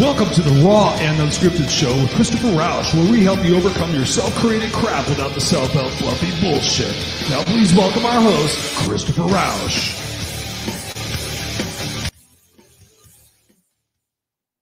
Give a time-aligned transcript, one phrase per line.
[0.00, 3.92] Welcome to the Raw and Unscripted Show with Christopher Roush, where we help you overcome
[3.92, 6.96] your self-created crap without the self-help fluffy bullshit.
[7.28, 9.98] Now please welcome our host, Christopher Roush.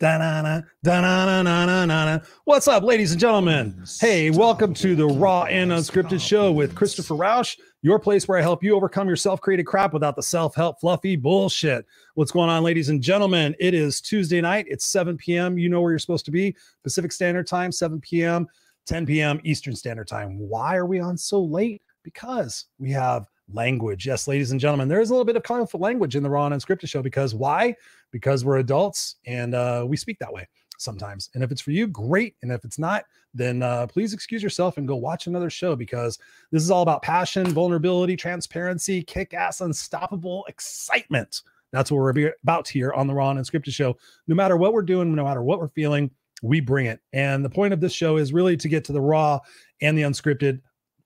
[0.00, 2.18] Da-na-na, da-na-na-na-na-na.
[2.44, 3.84] What's up, ladies and gentlemen?
[4.00, 8.42] Hey, welcome to the Raw and Unscripted Show with Christopher Roush, your place where I
[8.42, 11.86] help you overcome your self created crap without the self help fluffy bullshit.
[12.14, 13.54] What's going on, ladies and gentlemen?
[13.58, 14.66] It is Tuesday night.
[14.68, 15.58] It's 7 p.m.
[15.58, 18.46] You know where you're supposed to be Pacific Standard Time, 7 p.m.,
[18.86, 19.40] 10 p.m.
[19.44, 20.38] Eastern Standard Time.
[20.38, 21.82] Why are we on so late?
[22.02, 24.06] Because we have language.
[24.06, 26.46] Yes, ladies and gentlemen, there is a little bit of colorful language in the Raw
[26.46, 27.74] and Unscripted show because why?
[28.10, 30.46] Because we're adults and uh, we speak that way
[30.80, 31.30] sometimes.
[31.34, 32.36] And if it's for you, great.
[32.42, 36.18] And if it's not, then uh, please excuse yourself and go watch another show because
[36.50, 41.42] this is all about passion, vulnerability, transparency, kick ass, unstoppable excitement.
[41.72, 43.96] That's what we're about here on the Raw and Unscripted show.
[44.26, 46.10] No matter what we're doing, no matter what we're feeling,
[46.42, 47.00] we bring it.
[47.12, 49.38] And the point of this show is really to get to the raw
[49.82, 50.60] and the unscripted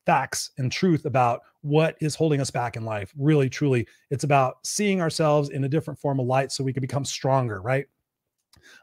[0.06, 3.12] facts and truth about what is holding us back in life.
[3.18, 6.82] Really, truly, it's about seeing ourselves in a different form of light so we can
[6.82, 7.86] become stronger, right?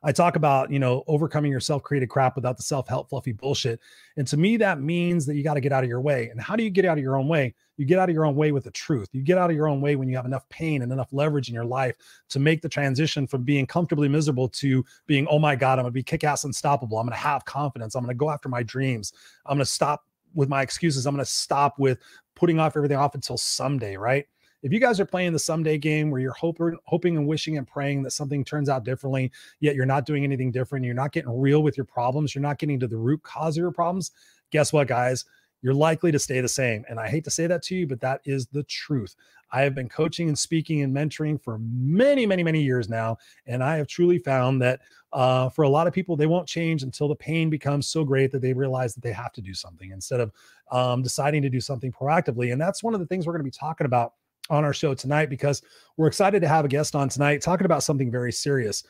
[0.03, 3.31] I talk about, you know, overcoming your self created crap without the self help fluffy
[3.31, 3.79] bullshit.
[4.17, 6.29] And to me, that means that you got to get out of your way.
[6.29, 7.53] And how do you get out of your own way?
[7.77, 9.09] You get out of your own way with the truth.
[9.11, 11.49] You get out of your own way when you have enough pain and enough leverage
[11.49, 11.95] in your life
[12.29, 15.91] to make the transition from being comfortably miserable to being, oh my God, I'm going
[15.91, 16.99] to be kick ass unstoppable.
[16.99, 17.95] I'm going to have confidence.
[17.95, 19.13] I'm going to go after my dreams.
[19.45, 21.05] I'm going to stop with my excuses.
[21.05, 21.99] I'm going to stop with
[22.35, 24.25] putting off everything off until someday, right?
[24.63, 27.67] If you guys are playing the someday game where you're hoping, hoping and wishing and
[27.67, 31.39] praying that something turns out differently, yet you're not doing anything different, you're not getting
[31.39, 34.11] real with your problems, you're not getting to the root cause of your problems,
[34.51, 35.25] guess what, guys?
[35.63, 36.85] You're likely to stay the same.
[36.89, 39.15] And I hate to say that to you, but that is the truth.
[39.51, 43.17] I have been coaching and speaking and mentoring for many, many, many years now.
[43.45, 44.79] And I have truly found that
[45.13, 48.31] uh, for a lot of people, they won't change until the pain becomes so great
[48.31, 50.31] that they realize that they have to do something instead of
[50.71, 52.53] um, deciding to do something proactively.
[52.53, 54.13] And that's one of the things we're going to be talking about
[54.49, 55.61] on our show tonight because
[55.97, 58.83] we're excited to have a guest on tonight talking about something very serious.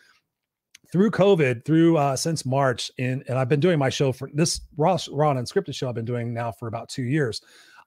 [0.92, 4.62] Through COVID, through uh, since March, and, and I've been doing my show for this
[4.76, 7.42] raw, raw and unscripted show I've been doing now for about two years.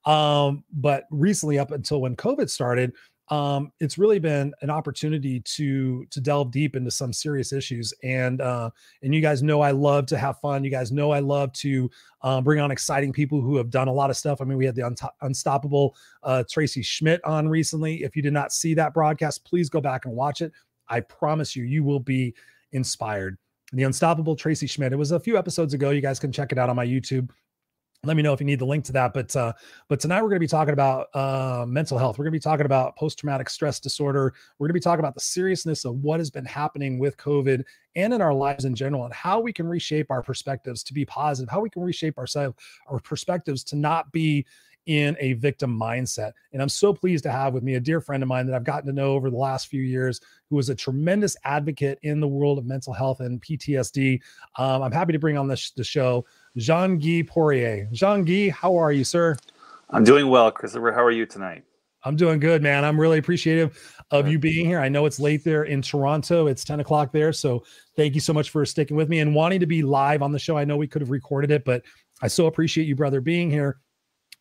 [0.06, 2.92] Um, but recently, up until when COVID started,
[3.28, 7.94] um, it's really been an opportunity to to delve deep into some serious issues.
[8.02, 8.70] And uh,
[9.02, 10.62] and you guys know I love to have fun.
[10.62, 11.90] You guys know I love to
[12.22, 14.40] uh, bring on exciting people who have done a lot of stuff.
[14.40, 18.02] I mean, we had the unstoppable uh, Tracy Schmidt on recently.
[18.02, 20.52] If you did not see that broadcast, please go back and watch it.
[20.88, 22.34] I promise you, you will be
[22.72, 23.38] inspired.
[23.72, 24.92] The Unstoppable Tracy Schmidt.
[24.92, 25.90] It was a few episodes ago.
[25.90, 27.30] You guys can check it out on my YouTube
[28.06, 29.52] let me know if you need the link to that but uh,
[29.88, 32.40] but tonight we're going to be talking about uh, mental health we're going to be
[32.40, 36.20] talking about post-traumatic stress disorder we're going to be talking about the seriousness of what
[36.20, 37.64] has been happening with covid
[37.96, 41.04] and in our lives in general and how we can reshape our perspectives to be
[41.04, 42.56] positive how we can reshape ourselves
[42.88, 44.44] our perspectives to not be
[44.86, 46.32] in a victim mindset.
[46.52, 48.64] And I'm so pleased to have with me a dear friend of mine that I've
[48.64, 52.28] gotten to know over the last few years, who is a tremendous advocate in the
[52.28, 54.20] world of mental health and PTSD.
[54.58, 56.26] Um, I'm happy to bring on the, sh- the show
[56.56, 57.88] Jean Guy Poirier.
[57.92, 59.36] Jean Guy, how are you, sir?
[59.90, 60.92] I'm doing well, Christopher.
[60.92, 61.64] How are you tonight?
[62.04, 62.84] I'm doing good, man.
[62.84, 64.78] I'm really appreciative of you being here.
[64.78, 66.46] I know it's late there in Toronto.
[66.46, 67.32] It's 10 o'clock there.
[67.32, 67.64] So
[67.96, 70.38] thank you so much for sticking with me and wanting to be live on the
[70.38, 70.58] show.
[70.58, 71.82] I know we could have recorded it, but
[72.22, 73.78] I so appreciate you, brother, being here.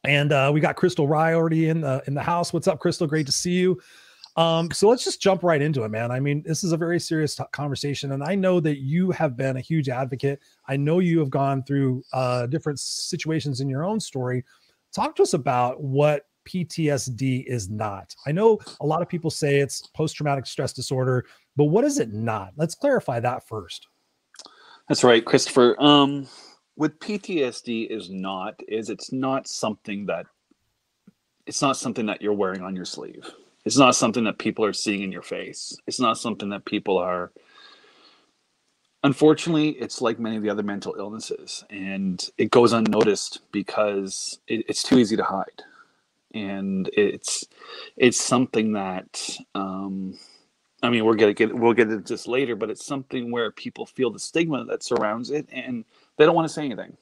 [0.03, 2.51] And uh, we got Crystal Rye already in the in the house.
[2.51, 3.07] What's up, Crystal?
[3.07, 3.79] Great to see you.
[4.35, 6.11] Um, so let's just jump right into it, man.
[6.11, 9.37] I mean, this is a very serious t- conversation, and I know that you have
[9.37, 10.39] been a huge advocate.
[10.67, 14.43] I know you have gone through uh, different situations in your own story.
[14.91, 18.15] Talk to us about what PTSD is not.
[18.25, 21.99] I know a lot of people say it's post traumatic stress disorder, but what is
[21.99, 22.53] it not?
[22.57, 23.87] Let's clarify that first.
[24.89, 25.81] That's right, Christopher.
[25.81, 26.27] Um,
[26.75, 30.25] what PTSD is not is it's not something that
[31.45, 33.29] it's not something that you're wearing on your sleeve
[33.65, 35.77] it's not something that people are seeing in your face.
[35.87, 37.31] It's not something that people are.
[39.03, 44.65] Unfortunately, it's like many of the other mental illnesses, and it goes unnoticed because it,
[44.69, 45.63] it's too easy to hide,
[46.33, 47.45] and it's
[47.97, 50.17] it's something that um,
[50.81, 53.85] I mean we're gonna get we'll get into this later, but it's something where people
[53.85, 55.85] feel the stigma that surrounds it, and
[56.17, 56.97] they don't want to say anything.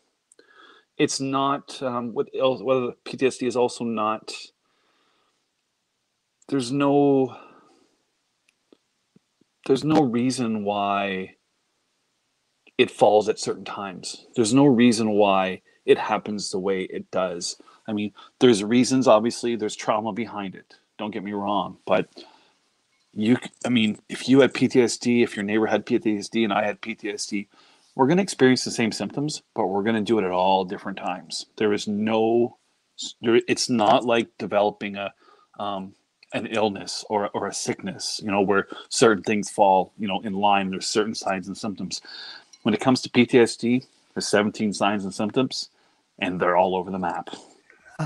[0.98, 4.34] It's not um, what whether PTSD is also not
[6.52, 7.36] there's no
[9.66, 11.36] there's no reason why
[12.78, 14.26] it falls at certain times.
[14.36, 17.58] There's no reason why it happens the way it does.
[17.88, 20.76] I mean, there's reasons obviously, there's trauma behind it.
[20.98, 22.10] Don't get me wrong, but
[23.14, 26.82] you i mean if you had ptsd if your neighbor had ptsd and i had
[26.82, 27.46] ptsd
[27.94, 30.64] we're going to experience the same symptoms but we're going to do it at all
[30.64, 32.58] different times there is no
[33.22, 35.14] it's not like developing a
[35.60, 35.94] um,
[36.34, 40.34] an illness or, or a sickness you know where certain things fall you know in
[40.34, 42.02] line there's certain signs and symptoms
[42.64, 45.70] when it comes to ptsd there's 17 signs and symptoms
[46.20, 47.30] and they're all over the map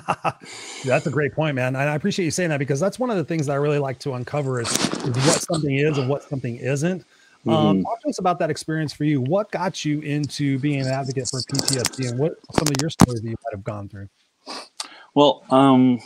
[0.86, 1.76] that's a great point, man.
[1.76, 3.80] And I appreciate you saying that because that's one of the things that I really
[3.80, 7.06] like to uncover is, is what something is and what something isn't.
[7.48, 7.68] Um, mm-hmm.
[7.68, 9.22] Um, talk to us about that experience for you.
[9.22, 13.22] What got you into being an advocate for PTSD and what some of your stories
[13.22, 14.10] that you might have gone through?
[15.14, 16.00] Well, um,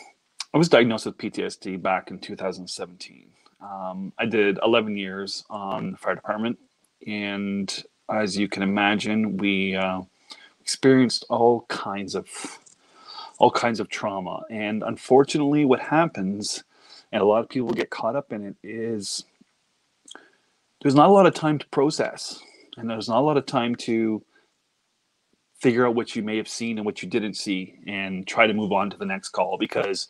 [0.53, 3.29] I was diagnosed with PTSD back in 2017.
[3.61, 6.57] Um, I did 11 years on the fire department,
[7.05, 10.01] and as you can imagine, we uh,
[10.61, 12.27] experienced all kinds of
[13.39, 14.41] all kinds of trauma.
[14.49, 16.63] And unfortunately, what happens,
[17.11, 19.25] and a lot of people get caught up in it, is
[20.81, 22.41] there's not a lot of time to process,
[22.77, 24.23] and there's not a lot of time to
[25.61, 28.53] figure out what you may have seen and what you didn't see, and try to
[28.53, 30.09] move on to the next call because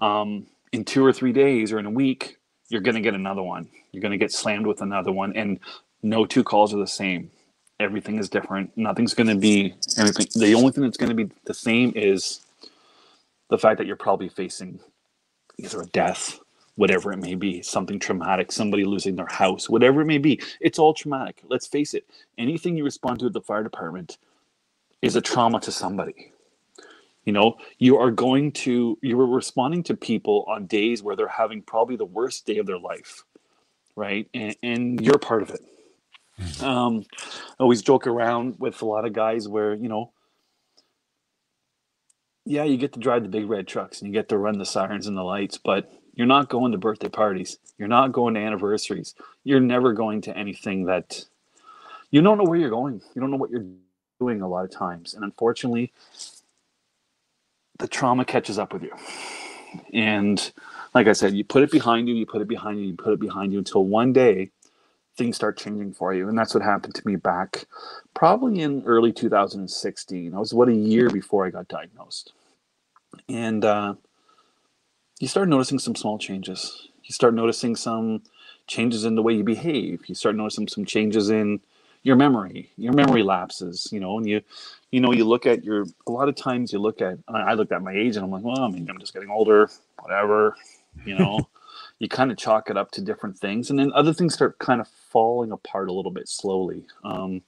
[0.00, 2.38] um, in two or three days or in a week,
[2.68, 3.68] you're going to get another one.
[3.92, 5.58] You're going to get slammed with another one, and
[6.02, 7.30] no two calls are the same.
[7.80, 8.76] Everything is different.
[8.76, 10.26] Nothing's going to be anything.
[10.34, 12.40] The only thing that's going to be the same is
[13.50, 14.80] the fact that you're probably facing
[15.58, 16.40] either a death,
[16.76, 20.78] whatever it may be, something traumatic, somebody losing their house, whatever it may be, it's
[20.78, 21.42] all traumatic.
[21.48, 22.06] Let's face it,
[22.38, 24.18] anything you respond to at the fire department
[25.02, 26.32] is a trauma to somebody.
[27.26, 31.28] You know, you are going to, you are responding to people on days where they're
[31.28, 33.24] having probably the worst day of their life,
[33.96, 34.28] right?
[34.32, 35.60] And, and you're part of it.
[36.40, 36.64] Mm-hmm.
[36.64, 37.04] Um,
[37.58, 40.12] I always joke around with a lot of guys where, you know,
[42.44, 44.64] yeah, you get to drive the big red trucks and you get to run the
[44.64, 47.58] sirens and the lights, but you're not going to birthday parties.
[47.76, 49.16] You're not going to anniversaries.
[49.42, 51.24] You're never going to anything that
[52.12, 53.02] you don't know where you're going.
[53.14, 53.66] You don't know what you're
[54.20, 55.14] doing a lot of times.
[55.14, 55.92] And unfortunately,
[57.78, 58.92] the trauma catches up with you.
[59.92, 60.52] And
[60.94, 63.12] like I said, you put it behind you, you put it behind you, you put
[63.12, 64.50] it behind you until one day
[65.16, 66.28] things start changing for you.
[66.28, 67.66] And that's what happened to me back
[68.14, 70.34] probably in early 2016.
[70.34, 72.32] I was what a year before I got diagnosed.
[73.28, 73.94] And uh,
[75.20, 76.88] you start noticing some small changes.
[77.04, 78.22] You start noticing some
[78.66, 80.06] changes in the way you behave.
[80.06, 81.60] You start noticing some changes in
[82.06, 82.70] your memory.
[82.76, 84.40] Your memory lapses, you know, and you,
[84.92, 85.86] you know, you look at your.
[86.06, 87.18] A lot of times, you look at.
[87.28, 89.68] I looked at my age, and I'm like, well, I mean, I'm just getting older.
[90.00, 90.56] Whatever,
[91.04, 91.48] you know.
[91.98, 94.80] you kind of chalk it up to different things, and then other things start kind
[94.82, 96.84] of falling apart a little bit slowly.
[97.04, 97.42] Um,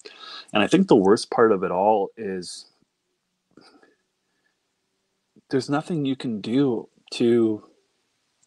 [0.55, 2.67] and I think the worst part of it all is
[5.51, 7.63] there's nothing you can do to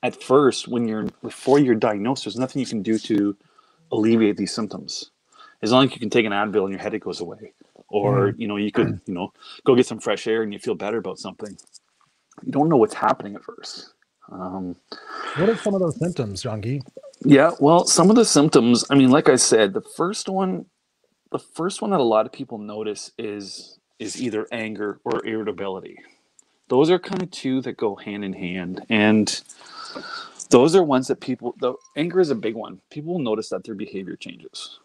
[0.04, 3.36] at first when you're before you're diagnosed there's nothing you can do to
[3.92, 5.11] alleviate these symptoms
[5.62, 7.54] as long as you can take an advil and your headache goes away.
[7.88, 8.40] Or mm.
[8.40, 9.34] you know you could you know
[9.66, 11.58] go get some fresh air and you feel better about something.
[12.44, 13.94] You don't know what's happening at first.
[14.32, 14.76] Um,
[15.36, 16.80] what are some of those symptoms Jean Guy
[17.24, 20.66] yeah well some of the symptoms i mean like i said the first one
[21.32, 25.98] the first one that a lot of people notice is is either anger or irritability.
[26.68, 28.86] Those are kind of two that go hand in hand.
[28.90, 29.42] And
[30.50, 32.82] those are ones that people the anger is a big one.
[32.90, 34.80] People will notice that their behavior changes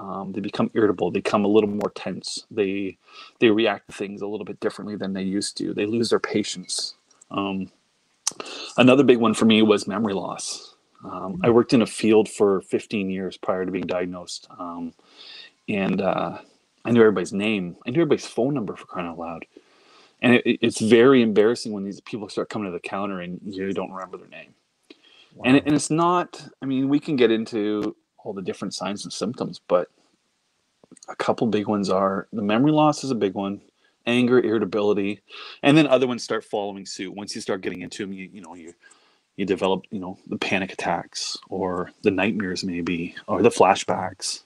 [0.00, 2.98] um, they become irritable they become a little more tense they
[3.40, 6.20] they react to things a little bit differently than they used to they lose their
[6.20, 6.96] patience.
[7.30, 7.72] Um,
[8.78, 10.74] another big one for me was memory loss.
[11.04, 14.94] Um, i worked in a field for 15 years prior to being diagnosed um,
[15.68, 16.38] and uh,
[16.84, 19.46] i knew everybody's name i knew everybody's phone number for crying out loud.
[20.22, 23.72] And it, it's very embarrassing when these people start coming to the counter and you
[23.72, 24.54] don't remember their name.
[25.34, 25.46] Wow.
[25.46, 29.12] and, and it's not i mean we can get into all the different signs and
[29.12, 29.88] symptoms but
[31.08, 33.60] a couple big ones are the memory loss is a big one
[34.06, 35.20] anger irritability
[35.62, 37.14] and then other ones start following suit.
[37.14, 38.72] Once you start getting into them you, you know you
[39.36, 44.42] you develop you know the panic attacks or the nightmares maybe or the flashbacks.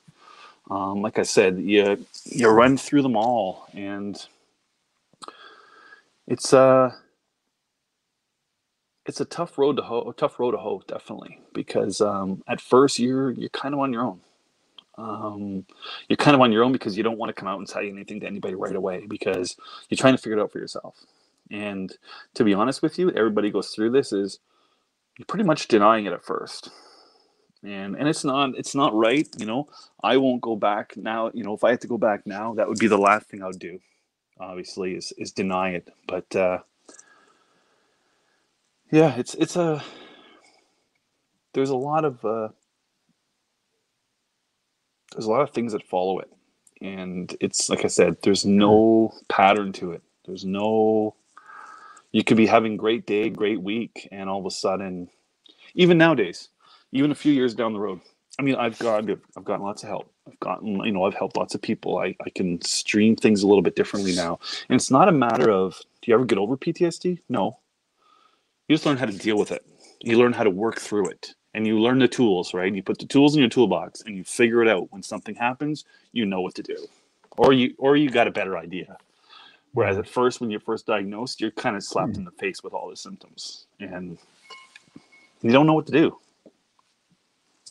[0.70, 4.16] Um, like i said you you run through them all and
[6.26, 6.92] it's a uh,
[9.06, 12.98] it's a tough road to hoe, tough road to hoe, definitely, because um, at first
[12.98, 14.20] you're you're kind of on your own.
[14.96, 15.66] Um,
[16.08, 17.88] you're kind of on your own because you don't want to come out and say
[17.88, 19.56] anything to anybody right away because
[19.88, 20.96] you're trying to figure it out for yourself.
[21.50, 21.92] And
[22.34, 24.38] to be honest with you, everybody goes through this is
[25.18, 26.70] you're pretty much denying it at first.
[27.64, 29.68] And and it's not it's not right, you know.
[30.02, 32.68] I won't go back now, you know, if I had to go back now, that
[32.68, 33.80] would be the last thing I would do
[34.40, 36.58] obviously is is deny it but uh,
[38.92, 39.82] yeah it's it's a
[41.54, 42.48] there's a lot of uh,
[45.12, 46.30] there's a lot of things that follow it,
[46.82, 50.02] and it's like I said, there's no pattern to it.
[50.26, 51.16] There's no
[52.12, 55.08] you could be having great day, great week, and all of a sudden,
[55.74, 56.48] even nowadays,
[56.92, 58.00] even a few years down the road.
[58.38, 60.12] I mean, I've got I've gotten lots of help.
[60.28, 61.98] I've gotten you know I've helped lots of people.
[61.98, 65.50] I I can stream things a little bit differently now, and it's not a matter
[65.50, 67.20] of do you ever get over PTSD?
[67.28, 67.58] No,
[68.68, 69.64] you just learn how to deal with it.
[70.00, 72.54] You learn how to work through it, and you learn the tools.
[72.54, 72.74] Right?
[72.74, 74.92] You put the tools in your toolbox, and you figure it out.
[74.92, 76.76] When something happens, you know what to do,
[77.36, 78.96] or you or you got a better idea.
[79.72, 82.18] Whereas at first, when you're first diagnosed, you're kind of slapped mm.
[82.18, 84.18] in the face with all the symptoms, and
[85.42, 86.16] you don't know what to do.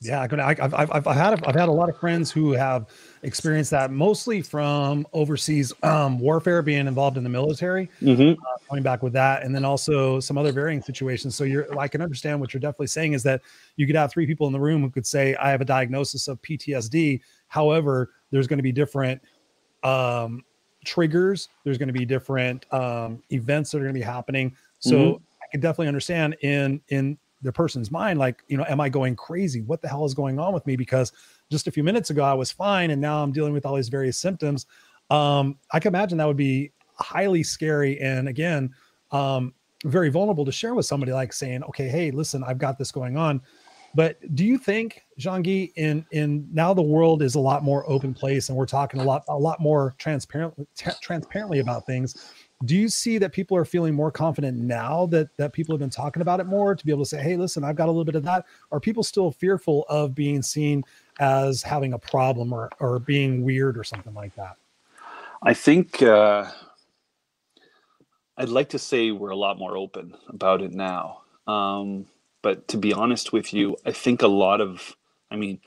[0.06, 2.88] Yeah, I, have I've, I've had a, I've had a lot of friends who have
[3.24, 8.32] experienced that mostly from overseas um, warfare, being involved in the military, mm-hmm.
[8.32, 11.36] uh, coming back with that, and then also some other varying situations.
[11.36, 13.42] So you're, I can understand what you're definitely saying is that
[13.78, 16.28] you could have three people in the room who could say, "I have a diagnosis
[16.28, 19.22] of PTSD." However, there's going to be different
[19.84, 20.44] um,
[20.84, 21.50] triggers.
[21.64, 24.56] There's going to be different um, events that are going to be happening.
[24.80, 25.24] So mm-hmm.
[25.42, 29.16] I can definitely understand in in the person's mind, like, you know, am I going
[29.16, 29.62] crazy?
[29.62, 30.76] What the hell is going on with me?
[30.76, 31.12] Because
[31.52, 33.90] just a few minutes ago I was fine, and now I'm dealing with all these
[33.90, 34.66] various symptoms.
[35.10, 38.74] Um, I can imagine that would be highly scary, and again,
[39.12, 39.54] um,
[39.86, 43.18] very vulnerable to share with somebody, like saying, "Okay, hey, listen, I've got this going
[43.18, 43.42] on."
[43.96, 47.88] But do you think, Jean Guy, in in now the world is a lot more
[47.88, 52.34] open place, and we're talking a lot a lot more transparently t- transparently about things?
[52.66, 55.90] Do you see that people are feeling more confident now that that people have been
[55.90, 58.06] talking about it more to be able to say, "Hey, listen, I've got a little
[58.06, 58.46] bit of that"?
[58.72, 60.84] Are people still fearful of being seen
[61.20, 64.58] as having a problem or or being weird or something like that?
[65.42, 66.46] I think uh,
[68.38, 71.22] I'd like to say we're a lot more open about it now.
[71.48, 72.06] Um,
[72.42, 74.96] but to be honest with you, I think a lot of,
[75.30, 75.60] I mean,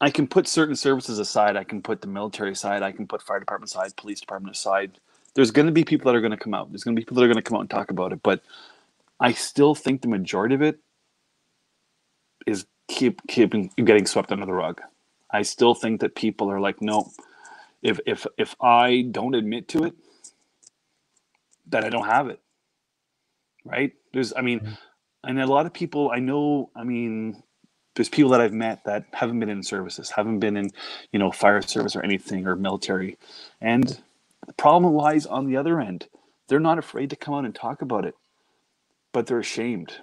[0.00, 1.56] I can put certain services aside.
[1.56, 2.82] I can put the military aside.
[2.82, 4.98] I can put fire department aside, police department aside.
[5.34, 6.70] There's going to be people that are going to come out.
[6.70, 8.22] There's going to be people that are going to come out and talk about it.
[8.22, 8.42] But
[9.20, 10.78] I still think the majority of it
[12.46, 14.80] is keep keeping getting swept under the rug.
[15.30, 17.10] I still think that people are like, no,
[17.82, 19.94] if if if I don't admit to it,
[21.68, 22.40] that I don't have it
[23.66, 23.92] right?
[24.12, 24.72] There's, I mean, mm-hmm.
[25.24, 27.42] and a lot of people I know, I mean,
[27.96, 30.70] there's people that I've met that haven't been in services, haven't been in,
[31.12, 33.16] you know, fire service or anything or military.
[33.60, 33.98] And
[34.46, 36.06] the problem lies on the other end.
[36.46, 38.14] They're not afraid to come out and talk about it,
[39.12, 39.94] but they're ashamed.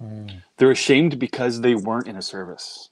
[0.00, 0.42] Mm.
[0.58, 2.90] They're ashamed because they weren't in a service.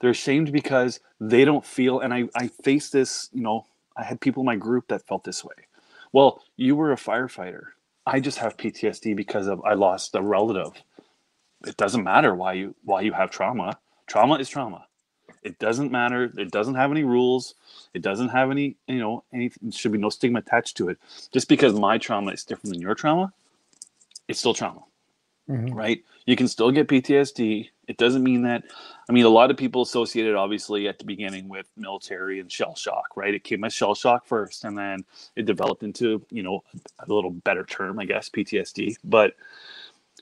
[0.00, 4.20] They're ashamed because they don't feel, and I, I face this, you know, I had
[4.20, 5.54] people in my group that felt this way.
[6.12, 7.68] Well, you were a firefighter.
[8.06, 10.82] I just have PTSD because of I lost a relative.
[11.66, 13.78] It doesn't matter why you why you have trauma.
[14.06, 14.86] Trauma is trauma.
[15.42, 16.30] It doesn't matter.
[16.36, 17.54] It doesn't have any rules.
[17.94, 20.98] It doesn't have any, you know, any should be no stigma attached to it.
[21.32, 23.32] Just because my trauma is different than your trauma,
[24.28, 24.82] it's still trauma.
[25.48, 25.74] Mm-hmm.
[25.74, 26.04] Right?
[26.26, 27.70] You can still get PTSD.
[27.88, 28.64] It doesn't mean that
[29.08, 32.52] I mean a lot of people associate it obviously at the beginning with military and
[32.52, 33.34] shell shock, right?
[33.34, 35.04] It came as shell shock first and then
[35.36, 36.62] it developed into, you know,
[37.00, 38.96] a little better term, I guess, PTSD.
[39.02, 39.34] But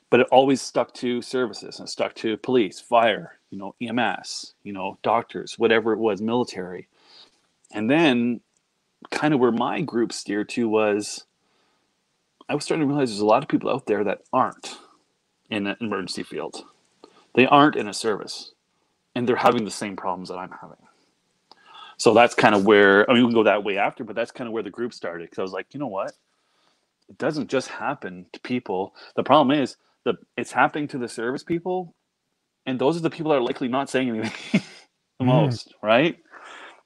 [0.09, 4.73] but it always stuck to services and stuck to police, fire, you know, EMS, you
[4.73, 6.87] know, doctors, whatever it was, military.
[7.73, 8.41] And then
[9.11, 11.25] kind of where my group steered to was
[12.47, 14.77] I was starting to realize there's a lot of people out there that aren't
[15.49, 16.63] in an emergency field.
[17.35, 18.53] They aren't in a service
[19.15, 20.77] and they're having the same problems that I'm having.
[21.97, 24.31] So that's kind of where I mean we can go that way after, but that's
[24.31, 26.13] kind of where the group started because I was like, you know what?
[27.09, 28.93] It doesn't just happen to people.
[29.15, 31.95] The problem is that it's happening to the service people,
[32.65, 34.61] and those are the people that are likely not saying anything
[35.19, 35.27] the mm.
[35.27, 36.17] most, right?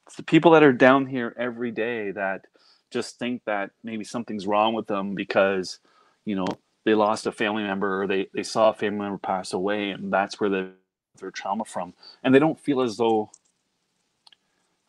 [0.07, 2.45] It's the people that are down here every day that
[2.91, 5.79] just think that maybe something's wrong with them because
[6.25, 6.45] you know
[6.85, 10.13] they lost a family member or they, they saw a family member pass away and
[10.13, 10.67] that's where they
[11.19, 11.93] their trauma from
[12.23, 13.29] and they don't feel as though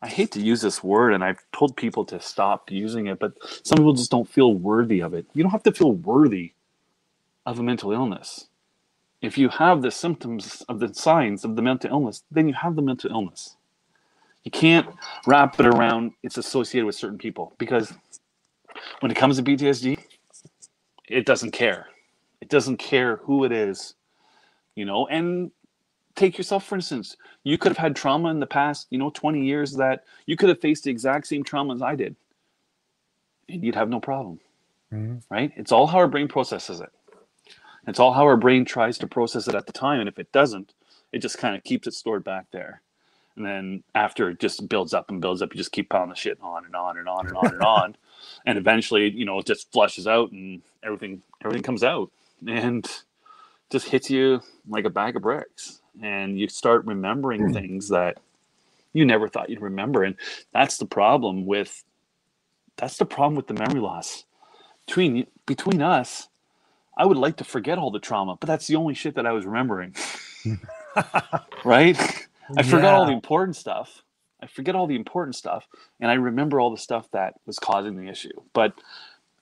[0.00, 3.34] i hate to use this word and i've told people to stop using it but
[3.62, 6.52] some people just don't feel worthy of it you don't have to feel worthy
[7.46, 8.48] of a mental illness
[9.22, 12.76] if you have the symptoms of the signs of the mental illness then you have
[12.76, 13.56] the mental illness
[14.44, 14.86] you can't
[15.26, 17.92] wrap it around it's associated with certain people because
[19.00, 19.98] when it comes to ptsd
[21.08, 21.86] it doesn't care.
[22.40, 23.94] It doesn't care who it is,
[24.74, 25.06] you know.
[25.06, 25.50] And
[26.14, 27.16] take yourself for instance.
[27.42, 30.48] You could have had trauma in the past, you know, 20 years that you could
[30.48, 32.16] have faced the exact same trauma as I did,
[33.48, 34.40] and you'd have no problem,
[34.92, 35.16] mm-hmm.
[35.30, 35.52] right?
[35.56, 36.90] It's all how our brain processes it.
[37.86, 40.00] It's all how our brain tries to process it at the time.
[40.00, 40.72] And if it doesn't,
[41.12, 42.82] it just kind of keeps it stored back there.
[43.36, 46.14] And then after it just builds up and builds up, you just keep piling the
[46.14, 47.96] shit on and on and on and on and on.
[48.46, 52.10] And eventually, you know, it just flushes out and everything everything comes out
[52.46, 52.88] and
[53.70, 55.80] just hits you like a bag of bricks.
[56.02, 57.52] And you start remembering hmm.
[57.52, 58.18] things that
[58.92, 60.04] you never thought you'd remember.
[60.04, 60.16] And
[60.52, 61.84] that's the problem with
[62.76, 64.24] that's the problem with the memory loss.
[64.86, 66.28] Between between us,
[66.96, 69.32] I would like to forget all the trauma, but that's the only shit that I
[69.32, 69.94] was remembering.
[71.64, 71.98] right?
[72.56, 74.02] I forgot all the important stuff.
[74.42, 75.66] I forget all the important stuff,
[76.00, 78.38] and I remember all the stuff that was causing the issue.
[78.52, 78.74] But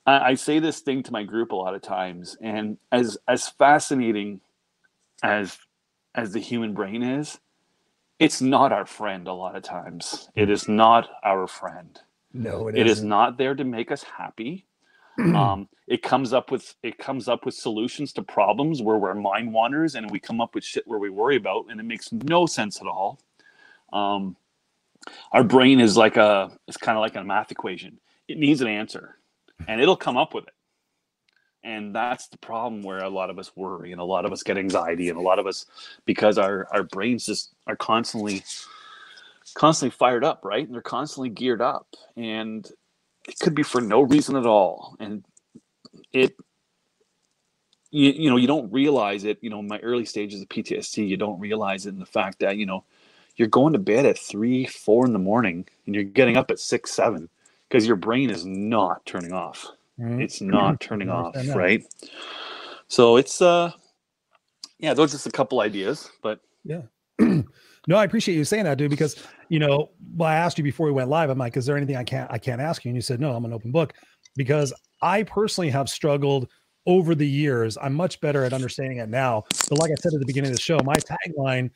[0.05, 3.49] I, I say this thing to my group a lot of times, and as as
[3.49, 4.39] fascinating
[5.21, 5.57] as
[6.15, 7.39] as the human brain is,
[8.19, 10.29] it's not our friend a lot of times.
[10.35, 10.53] It hmm.
[10.53, 11.99] is not our friend.
[12.33, 14.65] No, it, it is not there to make us happy.
[15.35, 19.53] um, it comes up with it comes up with solutions to problems where we're mind
[19.53, 22.45] wanders and we come up with shit where we worry about and it makes no
[22.45, 23.19] sense at all.
[23.91, 24.35] Um,
[25.31, 27.99] our brain is like a it's kind of like a math equation.
[28.27, 29.17] It needs an answer,
[29.67, 30.53] and it'll come up with it.
[31.65, 34.43] And that's the problem where a lot of us worry and a lot of us
[34.43, 35.65] get anxiety and a lot of us
[36.05, 38.43] because our our brains just are constantly
[39.53, 40.65] constantly fired up, right?
[40.65, 41.87] And they're constantly geared up.
[42.15, 42.69] And
[43.27, 44.95] it could be for no reason at all.
[44.99, 45.23] And
[46.11, 46.35] it
[47.91, 51.07] you, you know, you don't realize it, you know, in my early stages of PTSD,
[51.07, 52.83] you don't realize it in the fact that, you know,
[53.35, 56.59] you're going to bed at three, four in the morning and you're getting up at
[56.59, 57.29] six, seven
[57.69, 59.67] because your brain is not turning off.
[59.99, 60.21] Mm-hmm.
[60.21, 61.83] It's not turning off, right?
[62.87, 63.71] So it's uh
[64.79, 66.81] yeah, those are just a couple ideas, but yeah.
[67.85, 69.21] No, I appreciate you saying that, dude, because
[69.53, 71.29] you know, well, I asked you before we went live.
[71.29, 72.89] I'm like, is there anything I can't I can't ask you?
[72.89, 73.93] And you said, no, I'm an open book.
[74.35, 76.47] Because I personally have struggled
[76.87, 77.77] over the years.
[77.79, 79.43] I'm much better at understanding it now.
[79.69, 81.69] But like I said at the beginning of the show, my tagline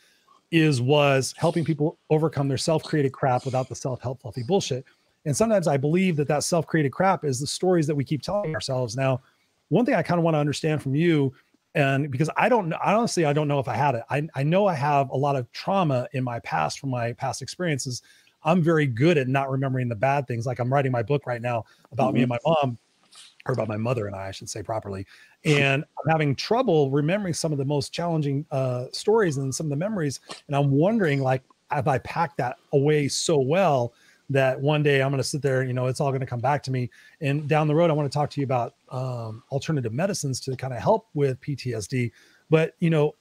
[0.49, 4.83] is was helping people overcome their self-created crap without the self-help fluffy bullshit.
[5.25, 8.55] And sometimes I believe that that self-created crap is the stories that we keep telling
[8.55, 8.97] ourselves.
[8.97, 9.21] Now,
[9.69, 11.31] one thing I kind of want to understand from you
[11.77, 14.01] and because I don't know, honestly, I don't know if I had it.
[14.09, 17.43] I, I know I have a lot of trauma in my past from my past
[17.43, 18.01] experiences.
[18.43, 20.47] I'm very good at not remembering the bad things.
[20.47, 22.13] Like I'm writing my book right now about mm-hmm.
[22.15, 22.79] me and my mom,
[23.45, 25.05] or about my mother and I, I should say properly.
[25.45, 29.69] And I'm having trouble remembering some of the most challenging uh, stories and some of
[29.69, 30.19] the memories.
[30.47, 33.93] And I'm wondering, like, have I packed that away so well
[34.29, 36.39] that one day I'm going to sit there, you know, it's all going to come
[36.39, 36.89] back to me.
[37.21, 40.55] And down the road, I want to talk to you about um, alternative medicines to
[40.55, 42.11] kind of help with PTSD.
[42.49, 43.15] But, you know,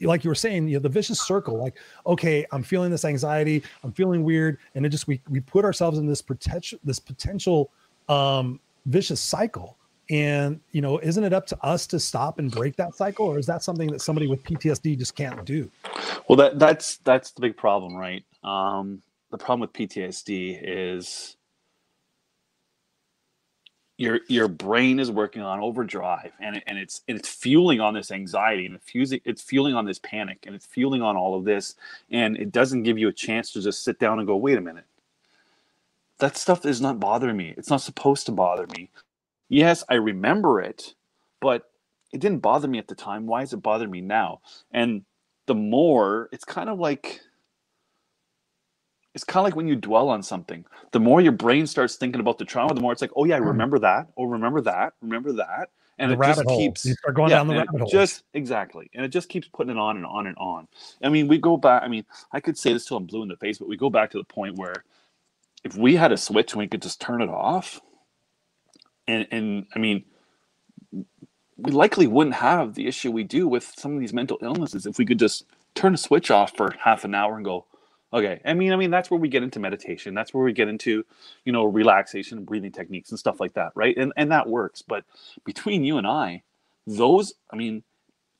[0.00, 3.62] like you were saying, you know, the vicious circle, like, okay, I'm feeling this anxiety,
[3.82, 4.58] I'm feeling weird.
[4.74, 7.70] And it just, we, we put ourselves in this potential, this potential
[8.08, 9.76] um, vicious cycle.
[10.08, 13.26] And, you know, isn't it up to us to stop and break that cycle?
[13.26, 15.68] Or is that something that somebody with PTSD just can't do?
[16.28, 18.22] Well, that that's, that's the big problem, right?
[18.44, 19.02] Um,
[19.36, 21.36] the problem with PTSD is
[23.98, 27.92] your your brain is working on overdrive and, it, and it's and it's fueling on
[27.92, 31.34] this anxiety and it's fusing it's fueling on this panic and it's fueling on all
[31.34, 31.74] of this
[32.10, 34.60] and it doesn't give you a chance to just sit down and go wait a
[34.60, 34.86] minute.
[36.18, 37.52] That stuff is not bothering me.
[37.58, 38.90] It's not supposed to bother me.
[39.50, 40.94] Yes i remember it
[41.40, 41.70] but
[42.10, 43.26] it didn't bother me at the time.
[43.26, 44.40] Why is it bothering me now?
[44.70, 45.04] And
[45.44, 47.20] the more it's kind of like
[49.16, 50.66] it's kind of like when you dwell on something.
[50.92, 53.36] The more your brain starts thinking about the trauma, the more it's like, oh yeah,
[53.36, 53.46] I hmm.
[53.46, 54.08] remember that.
[54.14, 54.92] Oh, remember that.
[55.00, 55.70] Remember that.
[55.98, 57.88] And the it just keeps you start going yeah, down the rabbit hole.
[57.88, 60.68] Just exactly, and it just keeps putting it on and on and on.
[61.02, 61.82] I mean, we go back.
[61.82, 63.88] I mean, I could say this till I'm blue in the face, but we go
[63.88, 64.84] back to the point where
[65.64, 67.80] if we had a switch and we could just turn it off,
[69.08, 70.04] and and I mean,
[71.56, 74.98] we likely wouldn't have the issue we do with some of these mental illnesses if
[74.98, 77.64] we could just turn a switch off for half an hour and go,
[78.12, 78.40] Okay.
[78.44, 80.14] I mean, I mean, that's where we get into meditation.
[80.14, 81.04] That's where we get into,
[81.44, 83.96] you know, relaxation and breathing techniques and stuff like that, right?
[83.96, 84.82] And and that works.
[84.82, 85.04] But
[85.44, 86.42] between you and I,
[86.86, 87.82] those, I mean,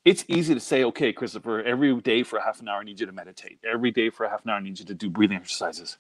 [0.05, 3.01] it's easy to say, okay, Christopher, every day for a half an hour, I need
[3.01, 3.59] you to meditate.
[3.65, 5.99] Every day for a half an hour, I need you to do breathing exercises.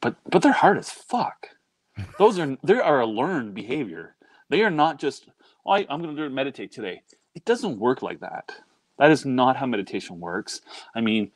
[0.00, 1.48] But but they're hard as fuck.
[2.18, 4.16] Those are they are a learned behavior.
[4.50, 5.28] They are not just,
[5.66, 7.02] oh, I, I'm going to meditate today.
[7.34, 8.52] It doesn't work like that.
[8.98, 10.60] That is not how meditation works.
[10.94, 11.32] I mean,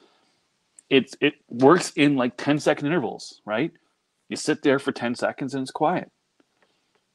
[0.92, 3.72] it it works in like 10 second intervals, right?
[4.28, 6.11] You sit there for 10 seconds and it's quiet.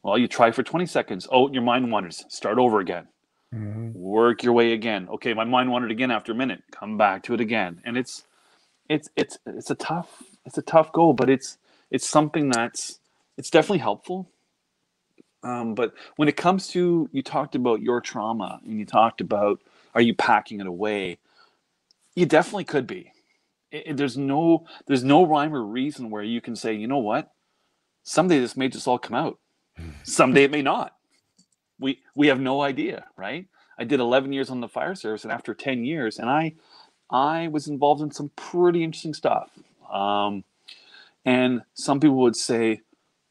[0.02, 1.28] Well, you try for 20 seconds.
[1.32, 2.26] Oh, your mind wanders.
[2.28, 3.08] Start over again.
[3.54, 3.92] Mm-hmm.
[3.94, 5.08] Work your way again.
[5.10, 6.64] Okay, my mind wandered again after a minute.
[6.72, 7.82] Come back to it again.
[7.86, 8.24] And it's
[8.90, 11.60] it's it's it's a tough it's a tough goal, but it's
[11.92, 13.00] it's something that's
[13.38, 14.28] it's definitely helpful.
[15.44, 19.62] Um, but when it comes to you talked about your trauma and you talked about
[19.94, 21.20] are you packing it away?
[22.16, 23.12] You definitely could be.
[23.72, 27.00] It, it- there's no there's no rhyme or reason where you can say, you know
[27.00, 27.32] what,
[28.04, 29.40] someday this may just all come out.
[30.04, 30.96] Someday it may not.
[31.80, 33.48] We we have no idea, right?
[33.78, 36.56] I did 11 years on the fire service, and after 10 years, and I
[37.12, 39.52] I was involved in some pretty interesting stuff.
[39.92, 40.44] Um,
[41.26, 42.82] and some people would say,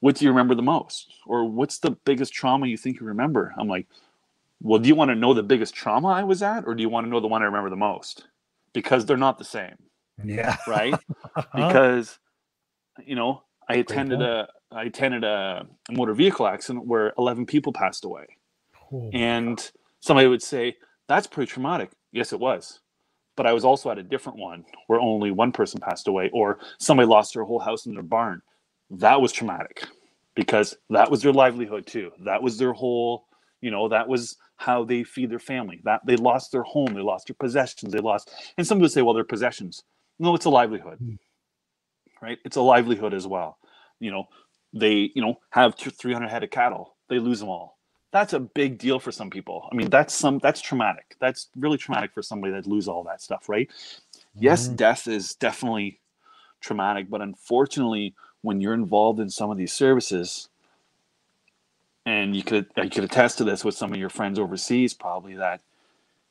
[0.01, 3.55] "What do you remember the most?" Or "What's the biggest trauma you think you remember?"
[3.59, 3.87] I'm like,
[4.62, 6.88] "Well, do you want to know the biggest trauma I was at, or do you
[6.90, 8.29] want to know the one I remember the most?"
[8.75, 9.77] Because they're not the same,
[10.24, 10.57] Yeah.
[10.66, 10.94] right?
[11.55, 12.18] because
[13.05, 17.72] you know I attended a I attended a, a motor vehicle accident where 11 people
[17.72, 18.26] passed away.
[18.92, 20.76] Oh, And somebody would say,
[21.09, 21.90] that's pretty traumatic.
[22.12, 22.81] Yes, it was.
[23.37, 26.59] But I was also at a different one where only one person passed away, or
[26.79, 28.42] somebody lost their whole house in their barn.
[28.90, 29.87] That was traumatic
[30.35, 32.12] because that was their livelihood too.
[32.24, 33.26] That was their whole,
[33.61, 35.81] you know, that was how they feed their family.
[35.85, 38.31] That they lost their home, they lost their possessions, they lost.
[38.57, 39.85] And some would say, well, their possessions.
[40.18, 41.14] No, it's a livelihood, Hmm.
[42.22, 42.38] right?
[42.44, 43.59] It's a livelihood as well.
[44.00, 44.29] You know,
[44.72, 46.96] they, you know, have 300 head of cattle.
[47.09, 47.76] They lose them all
[48.12, 49.68] that's a big deal for some people.
[49.70, 51.16] I mean, that's some that's traumatic.
[51.20, 53.68] That's really traumatic for somebody that lose all that stuff, right?
[54.38, 54.76] Yes, Mhm.
[54.76, 56.00] death is definitely
[56.61, 60.48] traumatic, but unfortunately, when you're involved in some of these services,
[62.07, 65.35] and you could you could attest to this with some of your friends overseas, probably
[65.35, 65.61] that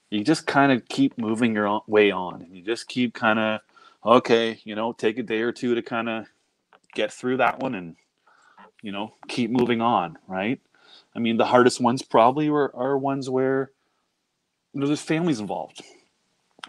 [0.10, 3.62] you just kind of keep moving your way on, and you just keep kind of
[4.06, 6.26] okay, you know, take a day or two to kind of
[6.94, 7.96] get through that one, and
[8.82, 10.60] you know, keep moving on, right?
[11.15, 13.72] I mean, the hardest ones probably were, are ones where
[14.74, 15.82] you know there's families involved,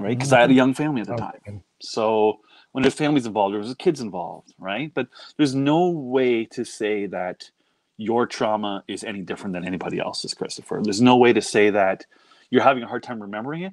[0.00, 0.16] right?
[0.16, 0.56] Because I had a mm-hmm.
[0.56, 1.40] young family at the oh, time.
[1.46, 1.60] Okay.
[1.80, 2.40] So
[2.72, 4.92] when there's families involved, there's kids involved, right?
[4.94, 7.50] But there's no way to say that
[7.96, 10.80] your trauma is any different than anybody else's, Christopher.
[10.82, 12.04] There's no way to say that
[12.50, 13.72] you're having a hard time remembering it.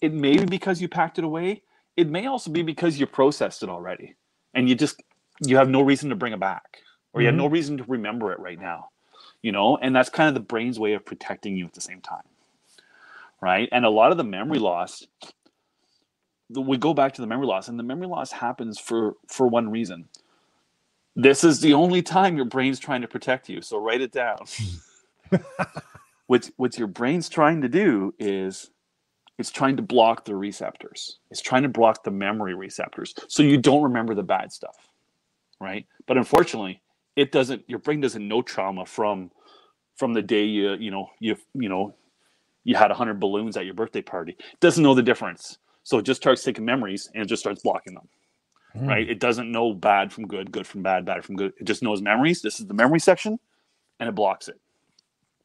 [0.00, 1.62] It may be because you packed it away.
[1.96, 4.16] It may also be because you processed it already,
[4.54, 5.02] and you just
[5.46, 6.78] you have no reason to bring it back,
[7.12, 7.38] or you have Mhm.
[7.38, 8.90] no reason to remember it right now.
[9.42, 12.00] You know, and that's kind of the brain's way of protecting you at the same
[12.00, 12.24] time,
[13.40, 13.68] right?
[13.72, 15.04] And a lot of the memory loss
[16.50, 19.70] we go back to the memory loss and the memory loss happens for for one
[19.70, 20.08] reason
[21.16, 24.38] this is the only time your brain's trying to protect you so write it down
[26.26, 28.70] what what your brain's trying to do is
[29.38, 31.18] it's trying to block the receptors.
[31.30, 33.14] It's trying to block the memory receptors.
[33.28, 34.76] So you don't remember the bad stuff
[35.60, 35.86] right?
[36.06, 36.82] But unfortunately
[37.16, 39.30] it doesn't your brain doesn't know trauma from
[39.96, 41.94] from the day you you know you you know
[42.64, 44.32] you had 100 balloons at your birthday party.
[44.38, 45.58] It doesn't know the difference.
[45.84, 48.08] So it just starts taking memories and it just starts blocking them
[48.74, 48.88] Mm.
[48.88, 49.10] right?
[49.10, 51.52] It doesn't know bad from good good from bad bad from good.
[51.58, 52.40] It just knows memories.
[52.40, 53.38] This is the memory section
[54.00, 54.60] and it blocks it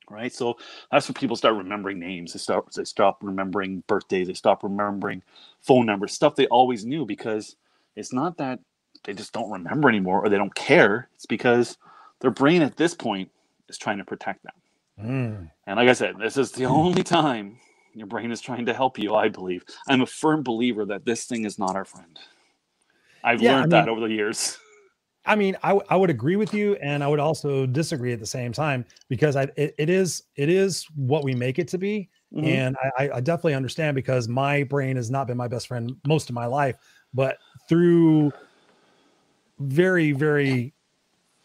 [0.09, 0.57] right so
[0.91, 5.21] that's when people start remembering names they start they stop remembering birthdays they stop remembering
[5.61, 7.55] phone numbers stuff they always knew because
[7.95, 8.59] it's not that
[9.03, 11.77] they just don't remember anymore or they don't care it's because
[12.21, 13.29] their brain at this point
[13.69, 14.53] is trying to protect them
[14.99, 15.51] Mm.
[15.67, 17.59] and like I said, this is the only time
[17.93, 19.63] your brain is trying to help you, I believe.
[19.87, 22.19] I'm a firm believer that this thing is not our friend.
[23.23, 24.57] I've Yeah, I learned that over the years.
[25.27, 28.19] I mean, I, w- I would agree with you, and I would also disagree at
[28.19, 31.77] the same time because I it, it is it is what we make it to
[31.77, 32.45] be, Mhm.
[32.45, 35.95] and I, I- I definitely understand because my brain has not been my best friend
[36.07, 36.77] most of my life,
[37.13, 37.37] but
[37.69, 38.31] through
[39.59, 40.73] very very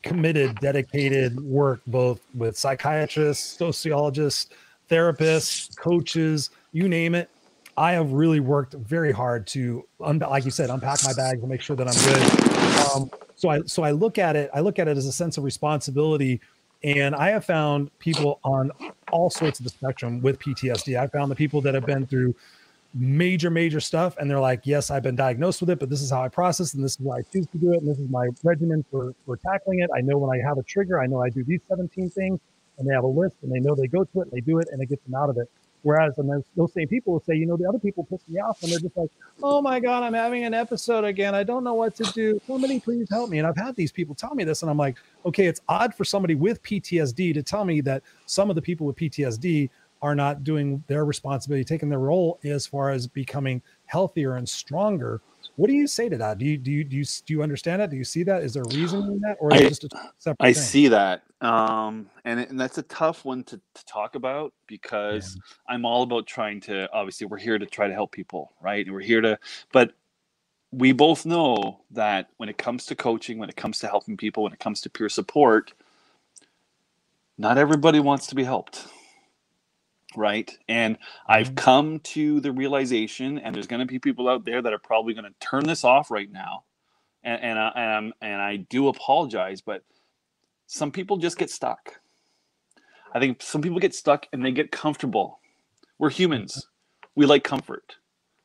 [0.03, 4.51] committed, dedicated work both with psychiatrists, sociologists,
[4.90, 7.31] therapists, coaches, you name it.
[7.77, 11.49] I have really worked very hard to, un- like you said, unpack my bags and
[11.49, 12.90] make sure that I'm good.
[12.97, 13.11] Um,
[13.43, 14.51] so I so I look at it.
[14.55, 16.41] I look at it as a sense of responsibility,
[16.85, 18.71] and I have found people on
[19.11, 20.97] all sorts of the spectrum with PTSD.
[20.97, 22.37] I found the people that have been through
[22.95, 26.11] major major stuff and they're like yes i've been diagnosed with it but this is
[26.11, 28.07] how i process and this is why i choose to do it and this is
[28.11, 31.23] my regimen for for tackling it i know when i have a trigger i know
[31.23, 32.39] i do these 17 things
[32.77, 34.59] and they have a list and they know they go to it and they do
[34.59, 35.51] it and it gets them out of it
[35.83, 38.38] whereas and those, those same people will say you know the other people piss me
[38.40, 39.11] off and they're just like
[39.42, 41.35] oh my god i'm having an episode again.
[41.35, 42.40] I don't know what to do.
[42.47, 43.38] Somebody please help me.
[43.38, 46.05] And i've had these people tell me this and i'm like okay it's odd for
[46.05, 49.68] somebody with ptsd to tell me that some of the people with ptsd
[50.03, 55.21] are not doing their responsibility, taking their role as far as becoming healthier and stronger.
[55.57, 56.39] What do you say to that?
[56.39, 57.91] Do you do you do you do you understand that?
[57.91, 58.43] Do you see that?
[58.43, 60.63] Is there a reason in that, or is I- it just a separate I thing?
[60.63, 61.23] see that.
[61.43, 65.37] Um, and, and that's a tough one to, to talk about because
[65.69, 68.87] I'm all about trying to, obviously, we're here to try to help people, right?
[68.87, 69.39] And we're here to,
[69.73, 69.93] but
[70.71, 74.45] we both know that when it comes to coaching, when it comes to helping people,
[74.45, 75.73] when it comes to peer support,
[77.37, 78.87] not everybody wants to be helped
[80.16, 80.51] right?
[80.68, 80.98] And
[81.29, 81.57] i've Mhm.
[81.57, 85.14] come to the realization and there's going to be people out there that are probably
[85.14, 86.64] going to turn this off right now
[87.25, 89.85] and and, I, and, I'm, and i do apologize but
[90.68, 92.01] some people just get stuck.
[93.14, 95.40] I think some people get stuck and they get comfortable.
[95.98, 96.68] We're humans.
[97.16, 97.96] We like comfort.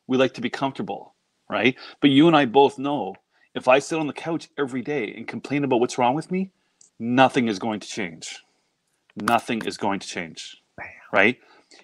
[0.08, 1.14] We like to be comfortable
[1.50, 1.76] right?
[2.00, 3.14] But you and i both know
[3.54, 6.52] if i sit on the couch every day and complain about what's wrong with me
[6.98, 8.44] nothing is going to change.
[9.16, 10.58] Nothing is going to change
[11.12, 11.38] right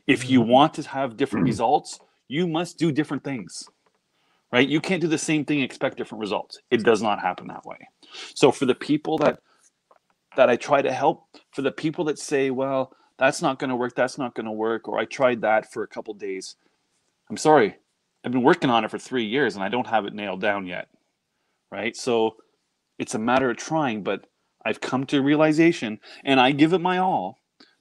[0.07, 0.47] if you mm.
[0.47, 1.49] want to have different mm.
[1.49, 3.69] results you must do different things
[4.53, 4.69] right?
[4.69, 6.61] You can't do the same thing and expect different results.
[6.71, 7.89] It does not happen that way.
[8.35, 9.41] So for the people that
[10.37, 13.77] that i try to help for the people that say well that's not going to
[13.77, 16.57] work that's not going to work or i tried that for a couple days
[17.31, 17.77] i'm sorry
[18.25, 20.67] i've been working on it for three years and i don't have it nailed down
[20.67, 20.89] yet
[21.71, 21.97] right?
[21.97, 22.37] So
[23.01, 24.27] it's a matter of trying but
[24.65, 27.39] i've come to a realization and i give it my all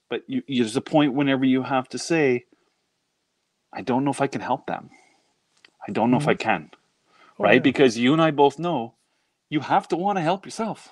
[0.08, 2.44] but you, there's a point whenever you have to say
[3.72, 4.90] i don't know if i can help them.
[5.86, 6.38] I don't know if i mm.
[6.38, 6.70] can.
[7.38, 7.54] Oh, right?
[7.54, 7.60] yeah.
[7.60, 8.94] because you and i both know
[9.50, 10.88] you have to want to help yourself.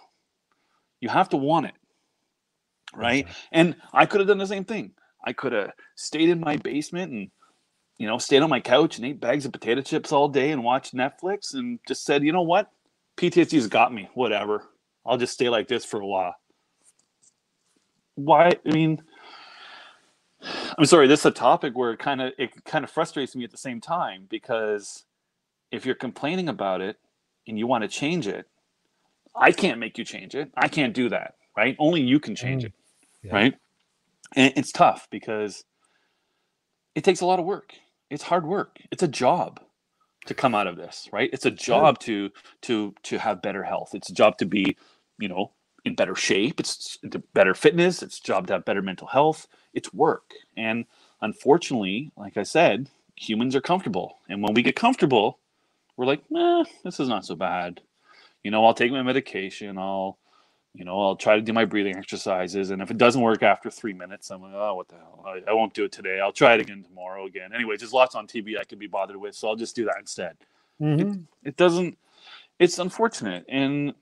[1.00, 1.74] You have to want it.
[2.94, 3.26] Right?
[3.50, 4.92] And i could have done the same thing.
[5.24, 7.30] I could have stayed in my basement and
[7.98, 10.64] you know stayed on my couch and ate bags of potato chips all day and
[10.64, 12.70] watched netflix and just said you know what?
[13.16, 14.08] Ptsd's got me.
[14.14, 14.68] Whatever.
[15.04, 16.34] I'll just stay like this for a while
[18.16, 19.02] why i mean
[20.78, 23.44] i'm sorry this is a topic where it kind of it kind of frustrates me
[23.44, 25.04] at the same time because
[25.70, 26.96] if you're complaining about it
[27.48, 28.46] and you want to change it
[29.36, 30.50] i can't make you change it.
[30.56, 31.76] I can't do that right?
[31.78, 32.66] Only you can change Mm.
[32.66, 32.72] it
[33.22, 33.32] Yeah.
[33.34, 33.54] right?
[34.36, 35.64] And it's tough because
[36.94, 37.74] it takes a lot of work.
[38.10, 38.78] It's hard work.
[38.90, 39.60] It's a job
[40.26, 41.30] to come out of this right?
[41.32, 42.30] It's a job to
[42.62, 43.90] to to have better health.
[43.94, 44.76] It's a job to be
[45.18, 45.52] you know
[45.84, 46.98] in better shape it's
[47.34, 50.32] better fitness it's job to have better mental health it's work.
[50.56, 50.86] And
[51.22, 54.18] unfortunately like i said humans are comfortable.
[54.28, 55.38] And when we get comfortable
[55.96, 57.80] we're like nah this is not so bad.
[58.44, 60.18] You know i'll take my medication i'll
[60.74, 63.70] you know i'll try to do my breathing exercises and if it doesn't work after
[63.70, 65.24] three minutes i'm like oh what the hell?
[65.26, 66.20] I, I won't do it today.
[66.20, 67.52] I'll try it again tomorrow again.
[67.54, 69.96] Anyway there's lots on tv i could be bothered with so i'll just do that
[70.00, 70.36] instead.
[70.80, 71.26] Mhm.
[71.44, 71.96] it doesn't
[72.60, 73.46] it's unfortunate.
[73.50, 73.94] And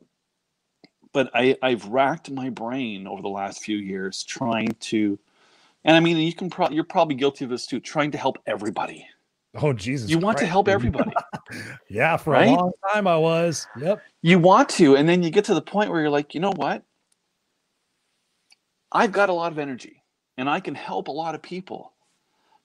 [1.13, 5.19] but i i've racked my brain over the last few years trying to
[5.85, 8.39] and i mean you can pro- you're probably guilty of this too trying to help
[8.47, 9.07] everybody
[9.57, 10.09] Oh Jesus!
[10.11, 11.13] you want to help everybody
[11.91, 12.47] Yeah, for Right?
[12.47, 13.67] a long time I was.
[13.81, 14.01] Yep.
[14.23, 16.53] you want to and then you get to the point where you're like you know
[16.55, 16.85] what
[18.93, 20.03] i've got a lot of energy
[20.37, 21.93] and i can help a lot of people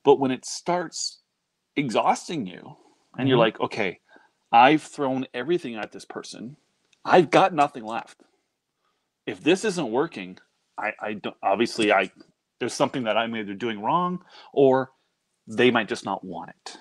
[0.03, 1.21] but when it starts
[1.75, 2.75] exhausting you
[3.17, 3.41] and you're Mhm.
[3.41, 3.99] like okay
[4.51, 6.55] i've thrown everything at this person
[7.03, 8.21] i've got nothing left
[9.27, 10.37] if this isn't working
[10.77, 12.09] i i don't obviously i
[12.59, 14.91] there's something that i'm either doing wrong or
[15.47, 16.77] they might just not want it.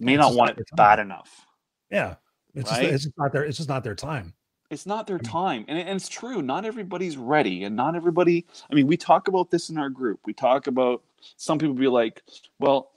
[0.00, 0.76] May It's not want not it their time.
[0.76, 1.46] bad enough.
[1.90, 2.16] Yeah.
[2.54, 4.34] It's just it's just not their it's just not their time.
[4.70, 5.64] it's not their time.
[5.68, 9.50] And, and it's true not everybody's ready and not everybody i mean we talk about
[9.50, 10.20] this in our group.
[10.26, 11.02] We talk about
[11.36, 12.22] some people be like
[12.58, 12.90] well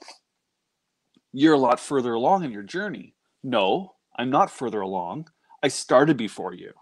[1.32, 3.14] you're a lot further along in your journey.
[3.42, 5.28] No i'm not further along.
[5.62, 6.72] I started before you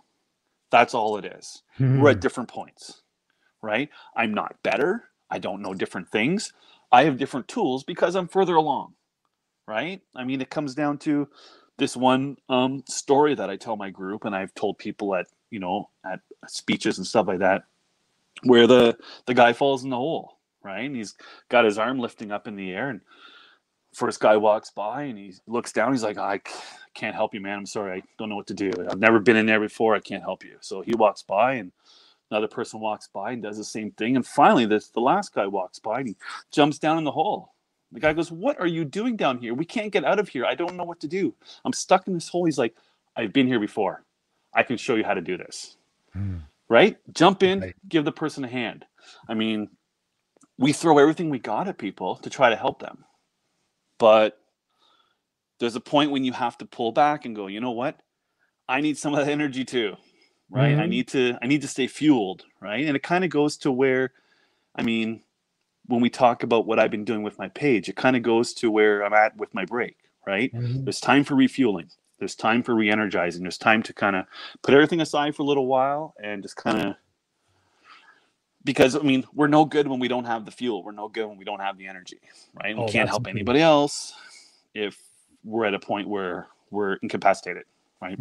[0.71, 1.63] that's all it is.
[1.97, 2.95] We're at different points
[3.63, 3.89] right?
[4.17, 5.05] I'm not better.
[5.31, 6.53] I don't know different things.
[6.91, 8.95] I have different tools because i'm further along
[9.69, 10.03] right?
[10.17, 11.29] I mean it comes down to
[11.79, 15.61] this one um, story that i tell my group and i've told people at you
[15.61, 17.63] know at speeches and stuff like that
[18.45, 20.87] where the the guy falls in the hole right?
[20.87, 21.15] And he's
[21.49, 23.01] got his arm lifting up in the air and
[23.95, 26.41] first guy walks by and he looks down he's like I
[26.95, 27.59] can't help you man.
[27.59, 27.99] I'm sorry.
[28.01, 28.73] I don't know what to do.
[28.91, 29.95] I've never been in there before.
[29.97, 30.57] I can't help you.
[30.61, 31.73] So he walks by and
[32.31, 34.17] another person walks by and does the same thing.
[34.17, 36.17] And finally this the last guy walks by and he
[36.53, 37.55] jumps down in the hole.
[37.93, 39.55] The guy goes what are you doing down here?
[39.55, 40.47] We can't get out of here.
[40.47, 41.35] I don't know what to do.
[41.65, 42.47] I'm stuck in this hole.
[42.47, 42.77] He's like
[43.17, 44.05] i've been here before.
[44.55, 45.77] I can show you how to do this.
[46.17, 46.43] Mhm.
[46.69, 46.99] right?
[47.15, 47.77] Jump in Right.
[47.89, 48.87] give the person a hand.
[49.29, 49.71] I mean
[50.59, 53.05] we throw everything we got at people to try to help them
[54.01, 54.37] but
[55.61, 58.01] there's a point when you have to pull back and go you know what?
[58.69, 59.97] I need some of that energy too
[60.53, 60.77] right?
[60.77, 60.89] I Mhm.
[60.89, 62.85] need to i need to stay fueled right?
[62.85, 64.13] And it kind of goes to where
[64.75, 65.23] i mean
[65.87, 68.53] when we talk about what i've been doing with my page it kind of goes
[68.55, 70.53] to where i'm at with my break right?
[70.53, 70.85] Mhm.
[70.85, 71.89] there's time for refueling.
[72.19, 73.43] There's time for re-energizing.
[73.43, 74.27] There's time to kind of
[74.63, 76.97] put everything aside for a little while and just kind of
[78.65, 81.27] because i mean we're no good when we don't have the fuel we're no good
[81.27, 82.21] when we don't have the energy
[82.55, 84.13] right Oh, we can't help anybody else
[84.75, 84.99] if
[85.45, 87.65] we're at a point where we're incapacitated
[88.01, 88.19] right?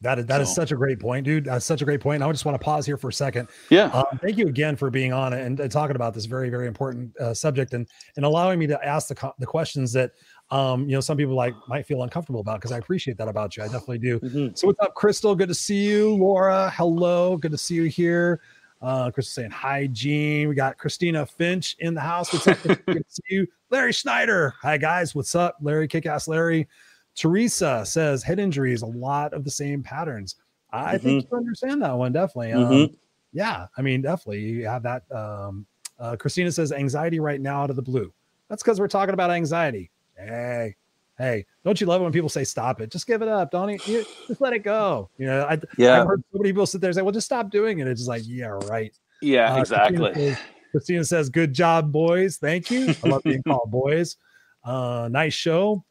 [0.00, 1.46] That is that is So- such a great point, dude.
[1.46, 2.22] That's such a great point.
[2.22, 3.48] I just want to pause here for a second.
[3.70, 3.84] Yeah.
[3.86, 7.16] Um, thank you again for being on and, and talking about this very, very important
[7.18, 10.10] uh, subject and and allowing me to ask the the questions that
[10.50, 13.56] um, you know some people like might feel uncomfortable about because I appreciate that about
[13.56, 13.62] you.
[13.62, 14.20] I definitely do.
[14.20, 14.58] Mhm.
[14.58, 15.34] So what's up, Crystal?
[15.34, 16.70] Good to see you, Laura.
[16.76, 18.42] Hello, good to see you here.
[18.82, 20.48] Uh, Chris is saying hi, Gene.
[20.48, 22.32] We got Christina Finch in the house.
[22.32, 22.58] What's up?
[22.62, 24.54] good see you, Larry Schneider.
[24.60, 25.88] Hi guys, what's up, Larry?
[25.88, 26.68] Kick-ass Larry.
[27.16, 30.36] Teresa says head injuries, a lot of the same patterns.
[30.72, 32.52] I think you understand that one definitely.
[32.52, 32.96] Um, Mhm.
[33.32, 35.10] yeah, I mean, definitely you have that.
[35.12, 35.66] Um,
[35.98, 38.12] uh, Christina says anxiety right now out of the blue.
[38.48, 39.90] That's because we're talking about anxiety.
[40.18, 40.74] Hey,
[41.18, 42.90] hey, don't you love it when people say stop it?
[42.90, 43.50] Just give it up.
[43.50, 45.10] Don't you, just let it go.
[45.16, 46.00] You know, I, Yeah.
[46.00, 47.86] I've heard so many people sit there and say, well, just stop doing it.
[47.86, 48.92] It's just like, yeah, right.
[49.22, 49.98] Yeah, Uh, exactly.
[49.98, 52.36] Christina says, Christina says, good job, boys.
[52.38, 52.94] Thank you.
[53.04, 54.16] I love being called boys.
[54.64, 55.84] Uh, nice show.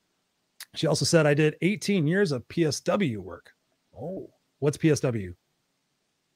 [0.75, 3.51] She also said, I did 18 years of PSW work.
[3.97, 5.35] Oh, what's PSW?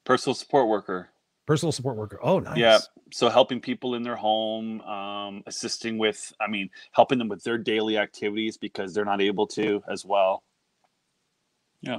[0.04, 1.08] Personal support worker.
[1.46, 2.18] Personal support worker.
[2.22, 2.56] Oh, nice.
[2.56, 2.78] Yeah.
[3.10, 7.58] So helping people in their home, um, assisting with, I mean, helping them with their
[7.58, 10.42] daily activities because they're not able to as well.
[11.80, 11.98] Yeah.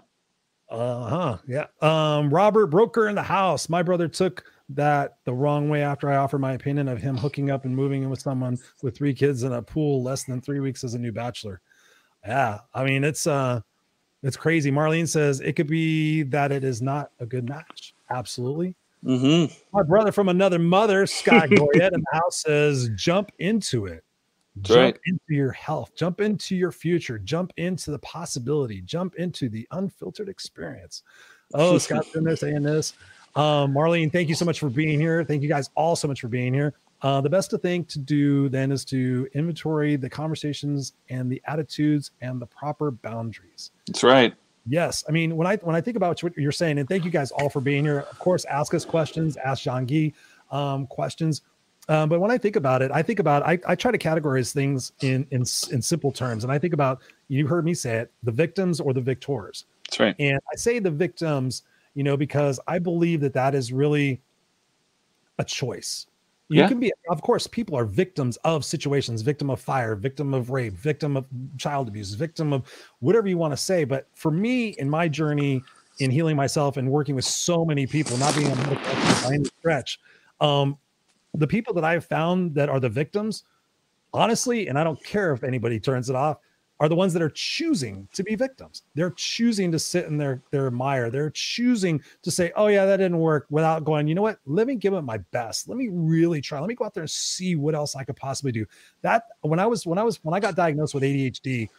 [0.69, 1.37] Uh-huh.
[1.47, 1.65] Yeah.
[1.81, 3.69] Um, Robert Broker in the house.
[3.69, 7.49] My brother took that the wrong way after I offered my opinion of him hooking
[7.49, 10.59] up and moving in with someone with three kids in a pool less than three
[10.59, 11.61] weeks as a new bachelor.
[12.23, 12.59] Yeah.
[12.73, 13.61] I mean, it's uh
[14.21, 14.69] it's crazy.
[14.71, 17.95] Marlene says it could be that it is not a good match.
[18.11, 18.75] Absolutely.
[19.05, 19.53] Mm-hmm.
[19.73, 24.03] My brother from another mother, Scott Goyette in the house says jump into it.
[24.55, 24.99] That's Jump right.
[25.05, 30.27] into your health, jump into your future, jump into the possibility, jump into the unfiltered
[30.27, 31.03] experience.
[31.53, 32.93] Oh, Scott's in there saying this.
[33.35, 35.23] Um, Marlene, thank you so much for being here.
[35.23, 36.73] Thank you guys all so much for being here.
[37.01, 42.11] Uh, the best thing to do then is to inventory the conversations and the attitudes
[42.21, 43.71] and the proper boundaries.
[43.87, 44.33] That's right.
[44.65, 47.11] Yes, I mean when I when I think about what you're saying, and thank you
[47.11, 47.99] guys all for being here.
[48.11, 50.13] Of course, ask us questions, ask Jean Guy
[50.51, 51.41] um, questions.
[51.87, 54.53] Um, but when I think about it, I think about I, I try to categorize
[54.53, 55.41] things in in
[55.71, 58.93] in simple terms, and I think about you heard me say it: the victims or
[58.93, 59.65] the victors.
[59.85, 60.15] That's right.
[60.19, 61.63] And I say the victims,
[61.95, 64.21] you know, because I believe that that is really
[65.39, 66.05] a choice.
[66.49, 66.67] You Yeah.
[66.67, 70.73] can be, of course, people are victims of situations, victim of fire, victim of rape,
[70.73, 72.63] victim of child abuse, victim of
[72.99, 73.83] whatever you want to say.
[73.83, 75.63] But for me, in my journey
[75.99, 79.45] in healing myself and working with so many people, not being a medical by any
[79.59, 79.99] stretch,
[80.41, 80.77] um,
[81.35, 83.43] the people that I've found that are the victims,
[84.13, 86.37] honestly, and I don't care if anybody turns it off,
[86.79, 88.83] are the ones that are choosing to be victims.
[88.95, 91.09] They're choosing to sit in their their mire.
[91.09, 94.39] They're choosing to say, "Oh yeah, that didn't work," without going, "You know what?
[94.45, 95.67] Let me give it my best.
[95.67, 96.59] Let me really try.
[96.59, 98.65] Let me go out there and see what else I could possibly do."
[99.01, 101.69] That when I was when I was when I got diagnosed with ADHD,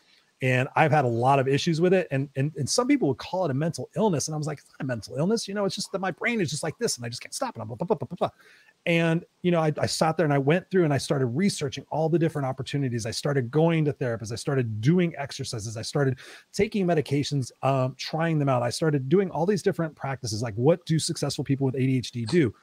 [0.43, 3.19] and I've had a lot of issues with it, and and and some people would
[3.19, 5.49] call it a mental illness, and I was like, "It's not a mental illness.
[5.49, 7.35] You know, it's just that my brain is just like this, and I just can't
[7.35, 8.31] stop it."
[8.87, 11.85] And you know, I, I sat there and I went through and I started researching
[11.91, 13.07] all the different opportunities.
[13.07, 14.33] I started going to therapists.
[14.33, 15.77] I started doing exercises.
[15.77, 16.19] I started
[16.53, 18.63] taking medications, um, trying them out.
[18.63, 20.43] I started doing all these different practices.
[20.43, 22.55] Like, what do successful people with ADHD do?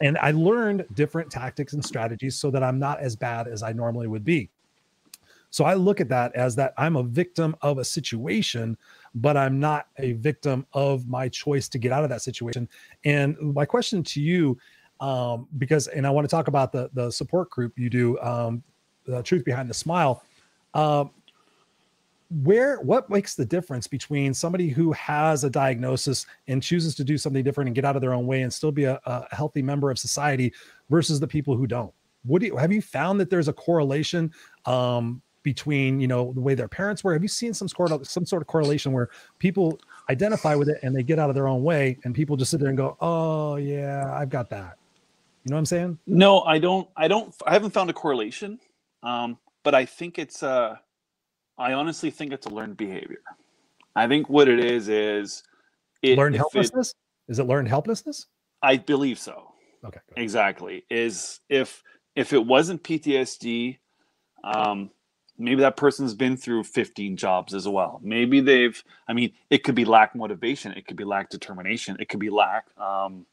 [0.00, 3.72] And I learned different tactics and strategies so that I'm not as bad as I
[3.72, 4.50] normally would be.
[5.50, 8.76] So I look at that as that I'm a victim of a situation,
[9.14, 12.68] but I'm not a victim of my choice to get out of that situation.
[13.04, 14.58] And my question to you,
[15.00, 18.62] um, because and I want to talk about the the support group you do, um,
[19.06, 20.22] the truth behind the smile.
[20.74, 21.10] Um,
[22.42, 27.16] where what makes the difference between somebody who has a diagnosis and chooses to do
[27.16, 29.62] something different and get out of their own way and still be a, a healthy
[29.62, 30.52] member of society
[30.90, 31.92] versus the people who don't?
[32.24, 34.32] What do you have you found that there's a correlation
[34.64, 37.12] um, between you know the way their parents were?
[37.12, 39.78] Have you seen some sort of some sort of correlation where people
[40.08, 42.60] identify with it and they get out of their own way, and people just sit
[42.60, 44.78] there and go, "Oh yeah, I've got that."
[45.44, 45.98] You know what I'm saying?
[46.06, 46.88] No, I don't.
[46.96, 47.34] I don't.
[47.46, 48.58] I haven't found a correlation,
[49.02, 50.42] um, but I think it's.
[50.42, 50.76] Uh,
[51.58, 53.20] I honestly think it's a learned behavior.
[53.94, 55.42] I think what it is is
[56.02, 56.94] it, learned helplessness?
[57.28, 58.26] Is it learned helplessness?
[58.62, 59.52] I believe so.
[59.84, 60.00] Okay.
[60.16, 60.84] Exactly.
[60.90, 61.82] Is if
[62.16, 63.78] if it wasn't PTSD,
[64.44, 64.90] um,
[65.36, 68.00] maybe that person's been through 15 jobs as well.
[68.02, 68.82] Maybe they've.
[69.06, 70.72] I mean, it could be lack motivation.
[70.72, 71.98] It could be lack determination.
[72.00, 72.64] It could be lack.
[72.78, 73.26] Um,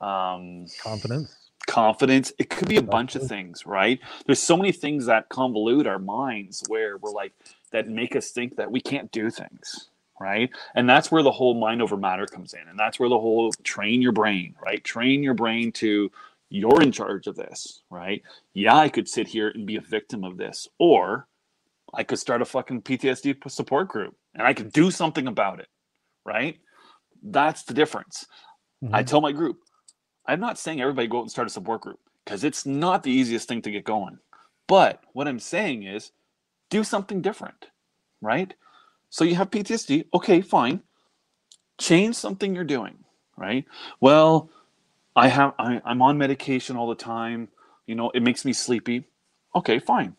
[0.00, 1.34] um, Confidence.
[1.66, 2.32] Confidence.
[2.38, 4.00] It could be a bunch of things, right?
[4.26, 7.32] There's so many things that convolute our minds where we're like
[7.72, 9.90] that make us think that we can't do things,
[10.20, 10.50] right?
[10.74, 12.68] And that's where the whole mind over matter comes in.
[12.68, 14.82] And that's where the whole train your brain, right?
[14.84, 16.10] Train your brain to
[16.50, 18.22] you're in charge of this, right?
[18.54, 21.28] Yeah, I could sit here and be a victim of this, or
[21.94, 25.68] I could start a fucking PTSD support group and I could do something about it,
[26.24, 26.58] right?
[27.22, 28.26] That's the difference.
[28.92, 29.06] I Mhm.
[29.06, 29.60] tell my group,
[30.28, 33.10] I'm not saying everybody go out and start a support group because it's not the
[33.10, 34.18] easiest thing to get going.
[34.68, 36.12] But what I'm saying is
[36.70, 37.66] do something different,
[38.20, 38.54] right?
[39.10, 40.82] So you have PTSD, okay, fine.
[41.78, 42.98] Change something you're doing,
[43.36, 43.64] right?
[44.00, 44.50] Well,
[45.14, 47.48] I have I, I'm on medication all the time.
[47.86, 49.04] You know, it makes me sleepy.
[49.54, 50.16] Okay, fine.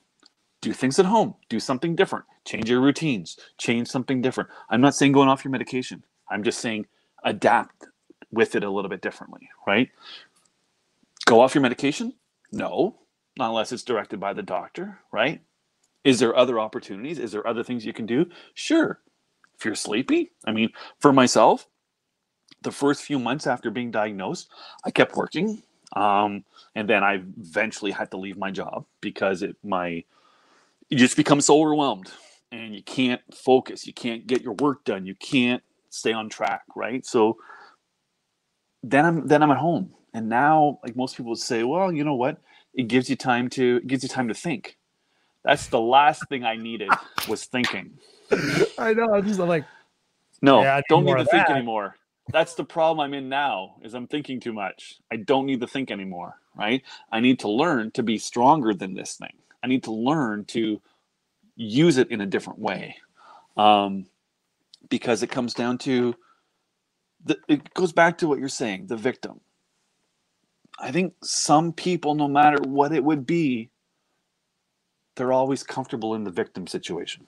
[0.61, 1.35] Do things at home.
[1.49, 2.25] Do something different.
[2.45, 3.37] Change your routines.
[3.57, 4.49] Change something different.
[4.69, 6.03] I'm not saying going off your medication.
[6.29, 6.87] I'm just saying
[7.23, 7.87] adapt
[8.31, 9.89] with it a little bit differently, right?
[11.25, 12.13] Go off your medication?
[12.51, 12.95] No,
[13.37, 15.41] not unless it's directed by the doctor, right?
[16.03, 17.19] Is there other opportunities?
[17.19, 18.27] Is there other things you can do?
[18.53, 18.99] Sure.
[19.57, 20.69] If you're sleepy, I mean,
[20.99, 21.67] for myself,
[22.61, 24.49] the first few months after being diagnosed,
[24.85, 25.63] I kept working.
[25.93, 26.43] Um,
[26.75, 30.03] and then I eventually had to leave my job because it my
[30.89, 32.11] you just become so overwhelmed
[32.51, 36.63] and you can't focus, you can't get your work done, you can't stay on track,
[36.75, 37.05] right?
[37.05, 37.37] So
[38.83, 39.93] then I'm then I'm at home.
[40.13, 42.41] And now like most people would say, well, you know what?
[42.73, 44.77] It gives you time to it gives you time to think.
[45.43, 46.91] That's the last thing I needed
[47.27, 47.97] was thinking.
[48.77, 49.13] I know.
[49.13, 49.65] I'm just like,
[50.41, 51.51] No, Yeah, I don't need to think that.
[51.51, 51.95] anymore.
[52.33, 54.99] That's the problem I'm in now is I'm thinking too much.
[55.11, 56.83] I don't need to think anymore, right?
[57.09, 59.31] I need to learn to be stronger than this thing.
[59.63, 60.81] I need to learn to
[61.55, 62.97] use it in a different way.
[63.55, 64.07] Um,
[64.89, 66.15] because it comes down to
[67.27, 69.41] the, it goes back to what you're saying, the victim.
[70.79, 73.71] I think some people, no matter what it would be,
[75.15, 77.27] they're always comfortable in the victim situation.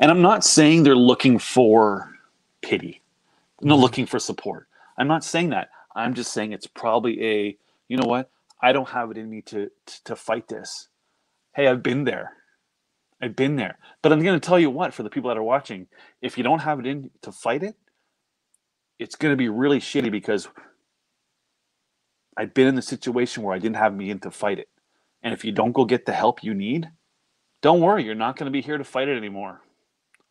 [0.00, 2.12] And I'm not saying they're looking for
[2.62, 3.02] pity.
[3.62, 3.80] I'm not Mhm.
[3.80, 4.68] looking for support.
[4.98, 5.70] I'm not saying that.
[5.96, 7.58] I'm just saying it's probably a,
[7.88, 8.30] you know what?
[8.62, 10.88] I don't have it in me to to, to fight this.
[11.54, 12.34] Hey, I've been there.
[13.22, 13.78] I've been there.
[14.02, 15.88] But I'm going to tell you what for the people that are watching,
[16.22, 17.76] if you don't have it in to fight it,
[19.02, 20.48] it's going to be really shitty because
[22.36, 24.68] I've been in the situation where I didn't have me in to fight it.
[25.22, 26.90] And if you don't go get the help you need,
[27.62, 29.62] don't worry, you're not going to be here to fight it anymore.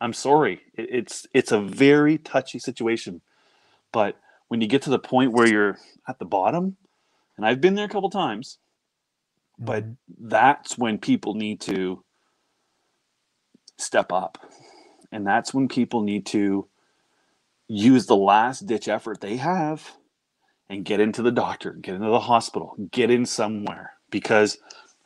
[0.00, 0.62] I'm sorry.
[0.74, 3.22] It, it's it's a very touchy situation.
[3.92, 4.16] But
[4.48, 6.76] when you get to the point where you're at the bottom,
[7.36, 8.58] and I've been there a couple times,
[9.58, 9.96] but Mhm.
[10.20, 12.04] that's when people need to
[13.78, 14.38] step up.
[15.12, 16.68] And that's when people need to
[17.74, 19.90] use the last ditch effort they have
[20.68, 23.94] and get into the doctor, get into the hospital, get in somewhere.
[24.10, 24.58] Because,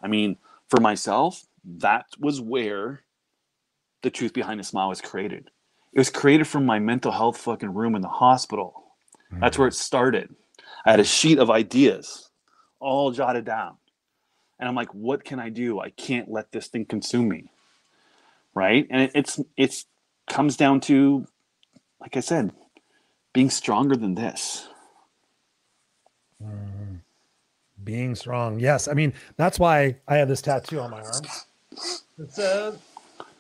[0.02, 0.36] I mean,
[0.68, 1.44] for myself,
[1.78, 3.02] that was where
[4.02, 5.50] the truth behind a smile was created.
[5.92, 8.82] It was created from my mental health fucking room in the hospital.
[9.30, 9.72] That's where mm.
[9.72, 10.34] it started.
[10.84, 12.30] I had a sheet of ideas
[12.80, 13.76] all jotted down.
[14.58, 15.80] And I'm like, what can I do?
[15.80, 17.50] I can't let this thing consume me.
[18.54, 18.86] Right?
[18.90, 19.86] And it, it's it's
[20.28, 21.26] comes down to,
[22.00, 22.52] like I said,
[23.32, 24.68] being stronger than this.
[26.42, 27.00] Mhm.
[27.84, 28.58] Being strong.
[28.58, 28.88] Yes.
[28.88, 31.22] I mean, that's why I have this tattoo on my arm.
[32.18, 32.78] It says,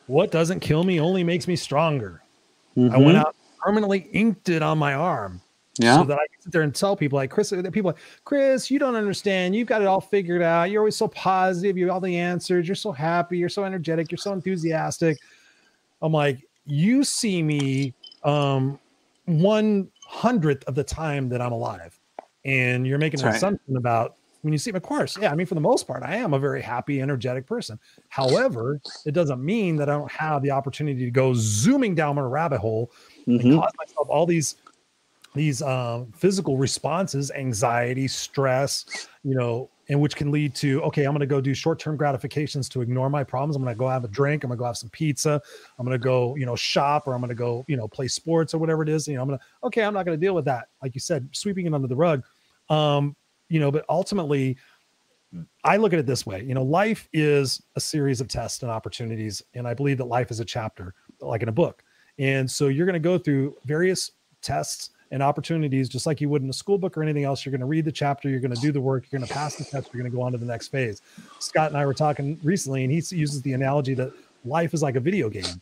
[0.06, 2.22] What doesn't kill me only makes me stronger.
[2.76, 3.04] I Mm-hmm.
[3.04, 5.40] went out permanently inked it on my arm
[5.78, 5.96] Yeah.
[5.96, 8.70] so that I can sit there and tell people like Chris, that people like, Chris,
[8.70, 9.56] you don't understand.
[9.56, 10.70] You've got it all figured out.
[10.70, 11.76] You're always so positive.
[11.76, 12.68] You have all the answers.
[12.68, 13.38] You're so happy.
[13.38, 14.10] You're so energetic.
[14.12, 15.18] You're so enthusiastic.
[16.02, 17.94] I'm like, you see me
[18.26, 18.78] um
[19.24, 21.98] one hundredth of the time that I'm alive.
[22.44, 23.36] And you're making That's an right.
[23.36, 25.16] assumption about when you see of course.
[25.16, 27.80] Yeah, I mean, for the most part, I am a very happy, energetic person.
[28.08, 32.28] However, it doesn't mean that I don't have the opportunity to go zooming down a
[32.28, 32.92] rabbit hole
[33.26, 33.58] and Mhm.
[33.58, 34.56] cause myself all these
[35.34, 41.12] these um, physical responses anxiety stress you know and which can lead to okay i'm
[41.12, 43.56] going to go do short-term gratifications to ignore my problems.
[43.56, 44.44] I'm going to go have a drink.
[44.44, 45.40] I'm going to go have some pizza.
[45.78, 48.08] I'm going to go you know shop or i'm going to go you know play
[48.08, 49.06] sports or whatever it is.
[49.06, 50.68] You know i'm going to okay i'm not going to deal with that.
[50.82, 52.24] Like you said sweeping it under the rug.
[52.68, 53.16] Um
[53.48, 54.56] you know but ultimately
[55.64, 58.70] I look at it this way, you know, life is a series of tests and
[58.70, 61.82] opportunities, and I believe that life is a chapter, like in a book.
[62.18, 66.42] And so you're going to go through various tests and opportunities, just like you would
[66.42, 67.44] in a school book or anything else.
[67.44, 69.34] You're going to read the chapter, you're going to do the work, you're going to
[69.34, 71.02] pass the test, you're going to go on to the next phase.
[71.38, 74.12] Scott and I were talking recently, and he uses the analogy that
[74.44, 75.60] life is like a video game,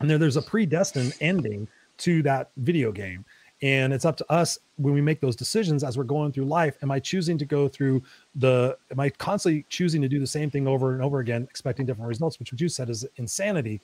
[0.00, 1.68] and there, there's a predestined ending
[1.98, 3.24] to that video game.
[3.62, 6.78] And it's up to us when we make those decisions as we're going through life.
[6.82, 8.02] Am I choosing to go through
[8.34, 11.84] the, am I constantly choosing to do the same thing over and over again, expecting
[11.84, 13.80] different results, which what you said is insanity.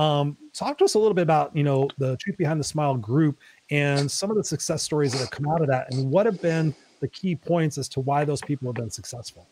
[0.00, 2.96] Um, talk to us a little bit about, you know, the Truth Behind the Smile
[2.96, 3.38] group
[3.70, 6.40] and some of the success stories that have come out of that and what have
[6.40, 9.46] been the key points as to why those people have been successful.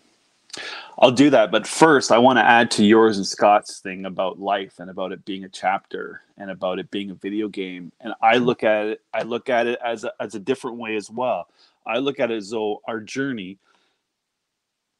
[1.00, 1.50] I'll do that.
[1.50, 5.12] But first, I want to add to yours and Scott's thing about life and about
[5.12, 7.92] it being a chapter and about it being a video game.
[8.00, 10.96] And I look at it, I look at it as a, as a different way
[10.96, 11.48] as well.
[11.86, 13.58] I look at it as though our journey.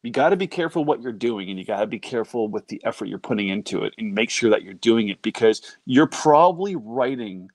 [0.02, 2.68] You got to be careful what you're doing, and you got to be careful with
[2.68, 6.06] the effort you're putting into it, and make sure that you're doing it because you're
[6.06, 7.50] probably writing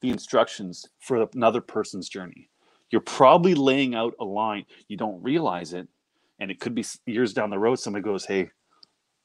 [0.00, 2.50] the instructions for another person's journey.
[2.90, 4.66] You're probably laying out a line.
[4.88, 5.88] You don't realize it,
[6.38, 8.50] and it could be years down the road somebody goes hey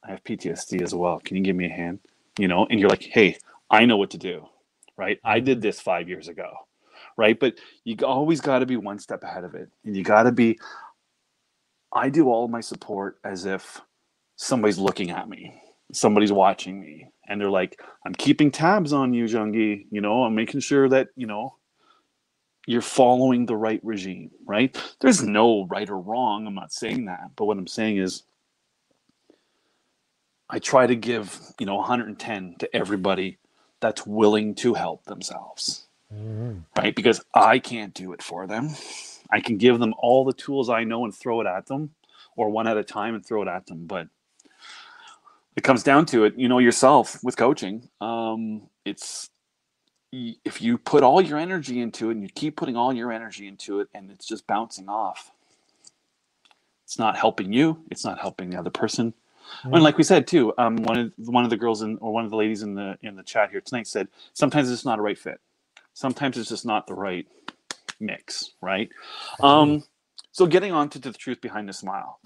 [0.04, 1.20] i have ptsd as well.
[1.20, 2.00] Can you give me a hand?
[2.38, 3.38] You know and you're like hey
[3.70, 4.48] i know what to do
[4.98, 5.20] right?
[5.24, 5.46] I mm-hmm.
[5.46, 6.50] did this five years ago
[7.18, 7.40] right?
[7.40, 10.32] But you always got to be one step ahead of it and you got to
[10.32, 10.58] be
[11.94, 13.82] i do all my support as if
[14.36, 15.62] somebody's looking at me
[15.92, 20.36] somebody's watching me and they're like i'm keeping tabs on you jungie you know i'm
[20.36, 21.56] making sure that you know
[22.70, 24.80] you're following the right regime, right?
[25.00, 26.46] There's no right or wrong.
[26.46, 27.32] I'm not saying that.
[27.36, 28.22] But what I'm saying is
[30.48, 33.40] I try to give, you know, 110 to everybody
[33.80, 35.88] that's willing to help themselves.
[36.14, 36.60] Mm-hmm.
[36.78, 36.96] Right?
[36.96, 38.70] Because I can't do it for them.
[39.30, 41.92] I can give them all the tools I know and throw it at them
[42.36, 44.08] or one at a time and throw it at them, but
[45.56, 47.90] it comes down to it, you know, yourself with coaching.
[48.00, 49.30] Um, it's
[50.12, 53.48] if you put all your energy into it and you keep putting all your energy
[53.48, 55.32] into it and it's just bouncing off
[56.84, 59.74] it's not helping you it's not helping the other person mm-hmm.
[59.74, 62.24] and like we said too um, one of one of the girls in or one
[62.24, 65.02] of the ladies in the in the chat here tonight said sometimes it's not a
[65.02, 65.40] right fit
[65.94, 67.28] sometimes it's just not the right
[68.00, 68.90] mix right
[69.42, 69.84] um,
[70.32, 72.20] so getting on to the truth behind the smile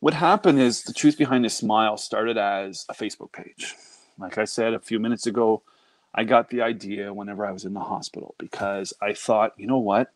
[0.00, 3.74] what happened is the truth behind the smile started as a facebook page
[4.18, 5.62] like i said a few minutes ago
[6.16, 9.78] I got the idea whenever I was in the hospital because I thought, you know
[9.78, 10.12] what?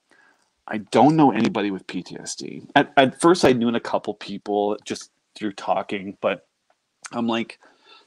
[0.66, 2.70] I don't know anybody with PTSD.
[2.74, 6.46] At, at first, I knew a couple people just through talking, but
[7.12, 7.58] I'm like,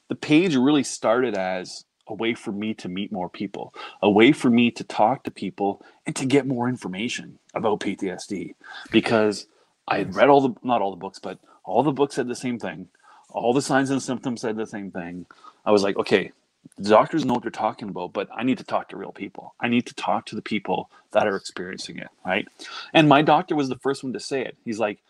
[0.08, 4.32] the page really started as a way for me to meet more people, a way
[4.32, 8.54] for me to talk to people and to get more information about PTSD
[8.90, 9.46] because
[9.88, 12.34] I had read all the, not all the books, but all the books said the
[12.34, 12.88] same thing.
[13.30, 15.26] All the signs and symptoms said the same thing.
[15.64, 16.32] I was like, okay,
[16.78, 19.54] the doctors know what they're talking about, but I need to talk to real people.
[19.60, 22.46] I need to talk to the people that are experiencing it, right?
[22.92, 24.56] And my doctor was the first one to say it.
[24.64, 25.00] He's like,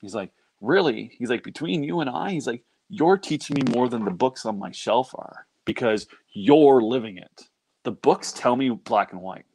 [0.00, 0.30] he's like,
[0.60, 1.12] really?
[1.18, 4.46] He's like, between you and I, he's like, you're teaching me more than the books
[4.46, 7.42] on my shelf are because you're living it.
[7.84, 9.46] The books tell me black and white.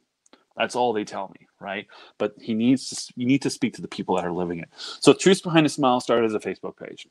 [0.56, 1.88] That's all they tell me, right?
[2.18, 3.14] But he needs to.
[3.16, 4.70] You need to speak to the people that are living it.
[5.00, 7.08] So, Truth Behind a Smile started as a Facebook page.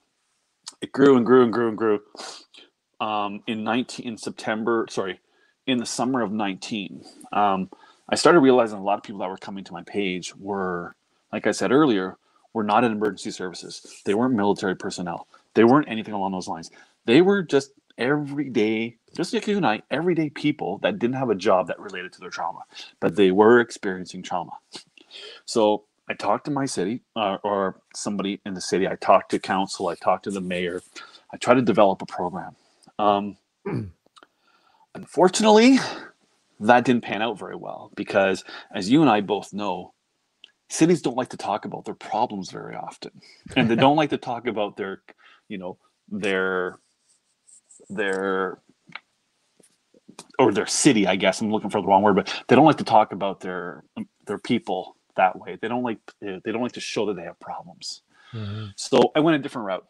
[0.82, 2.02] It grew and grew and grew and grew
[3.02, 5.20] um, in 19 in September, sorry,
[5.68, 7.70] in the summer of 19, um,
[8.10, 10.96] I started realizing a lot of people that were coming to my page were,
[11.34, 12.18] like I said earlier,
[12.54, 14.02] were not in emergency services.
[14.06, 15.28] They weren't military personnel.
[15.56, 16.72] They weren't anything along those lines.
[17.06, 17.72] They were just
[18.02, 22.12] everyday, just like you and I, everyday people that didn't have a job that related
[22.14, 22.62] to their trauma,
[23.00, 24.54] but they were experiencing trauma.
[25.46, 28.88] So I talked to my city uh, or somebody in the city.
[28.88, 29.88] I talked to council.
[29.88, 30.82] I talked to the mayor.
[31.32, 32.56] I tried to develop a program.
[32.98, 33.38] Um,
[34.96, 35.78] unfortunately,
[36.60, 38.44] that didn't pan out very well because,
[38.74, 39.94] as you and I both know,
[40.70, 43.12] cities don't like to talk about their problems very often,
[43.56, 45.02] and they don't like to talk about their,
[45.48, 45.78] you know,
[46.10, 46.78] their
[47.96, 48.60] their
[50.40, 51.08] or their city.
[51.08, 53.40] I guess I'm looking for the wrong word, but they don't like to talk about
[53.40, 53.84] their
[54.26, 55.58] their people that way.
[55.62, 58.02] They don't like they don't like to show that they have problems.
[58.34, 58.68] Mm-hmm.
[58.76, 59.86] So I went a different route.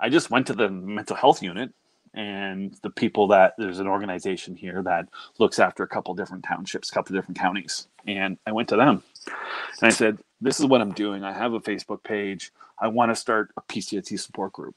[0.00, 1.72] I just went to the mental health unit
[2.14, 5.08] and the people that there's an organization here that
[5.38, 7.88] looks after a couple different townships, a couple different counties.
[8.06, 11.24] And I went to them and I said, This is what I'm doing.
[11.24, 12.52] I have a Facebook page.
[12.78, 14.74] I want to start a PTSD support group.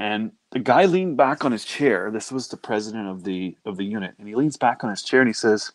[0.00, 2.10] And the guy leaned back on his chair.
[2.10, 5.02] This was the president of the of the unit, and he leans back on his
[5.02, 5.72] chair and he says,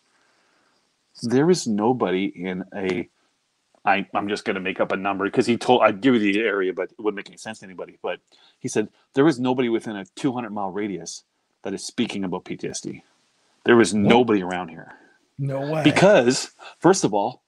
[1.21, 3.07] "There is nobody in a
[3.86, 6.19] I, I'm just going to make up a number because he told I'd give you
[6.19, 7.99] the area, but it wouldn't make any sense to anybody.
[8.01, 8.19] But
[8.59, 11.23] he said there is nobody within a 200 mile radius
[11.61, 13.03] that is speaking about PTSD.
[13.63, 14.93] There is nobody around here.
[15.38, 15.84] No way.
[15.84, 17.43] Because first of all,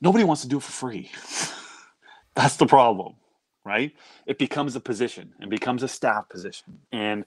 [0.00, 1.10] nobody wants to do it for free.
[2.34, 3.14] That's the problem,
[3.64, 3.92] right?
[4.26, 7.24] It becomes a position and becomes a staff position, and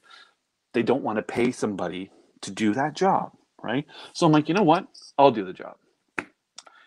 [0.73, 2.11] they don't want to pay somebody
[2.41, 3.31] to do that job,
[3.63, 3.85] right?
[4.13, 4.87] So I'm like, you know what?
[5.17, 5.75] I'll do the job.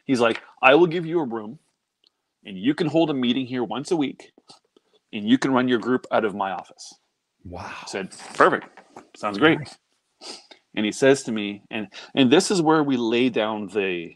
[0.04, 1.58] He's like, I will give you a room
[2.44, 4.32] and you can hold a meeting here once a week
[5.12, 6.94] and you can run your group out of my office.
[7.44, 7.70] Wow.
[7.82, 8.66] I said, perfect.
[9.16, 9.58] Sounds great.
[10.74, 14.10] And he says to me, and and this is where we lay down the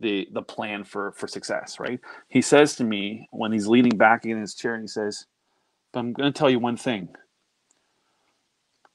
[0.00, 2.00] the the plan for for success, right?
[2.28, 5.26] He says to me when he's leaning back in his chair and he says,
[5.92, 7.10] But I'm going to tell you one thing.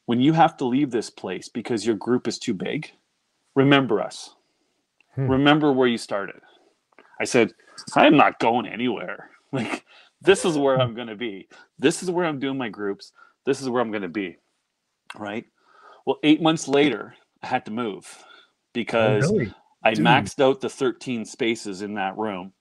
[0.05, 2.91] When you have to leave this place because your group is too big,
[3.55, 4.35] remember us.
[5.15, 5.29] Hmm.
[5.29, 6.41] Remember where you started.
[7.19, 7.53] I said,
[7.95, 9.29] I'm not going anywhere.
[9.53, 9.85] Like,
[10.21, 11.47] this is where I'm going to be.
[11.79, 13.13] This is where I'm doing my groups.
[13.45, 14.37] This is where I'm going to be.
[15.17, 15.45] Right.
[16.05, 18.07] Well, eight months later, I had to move
[18.73, 19.53] because Oh, really?
[19.83, 19.95] I Dude.
[19.95, 22.53] maxed out the 13 spaces in that room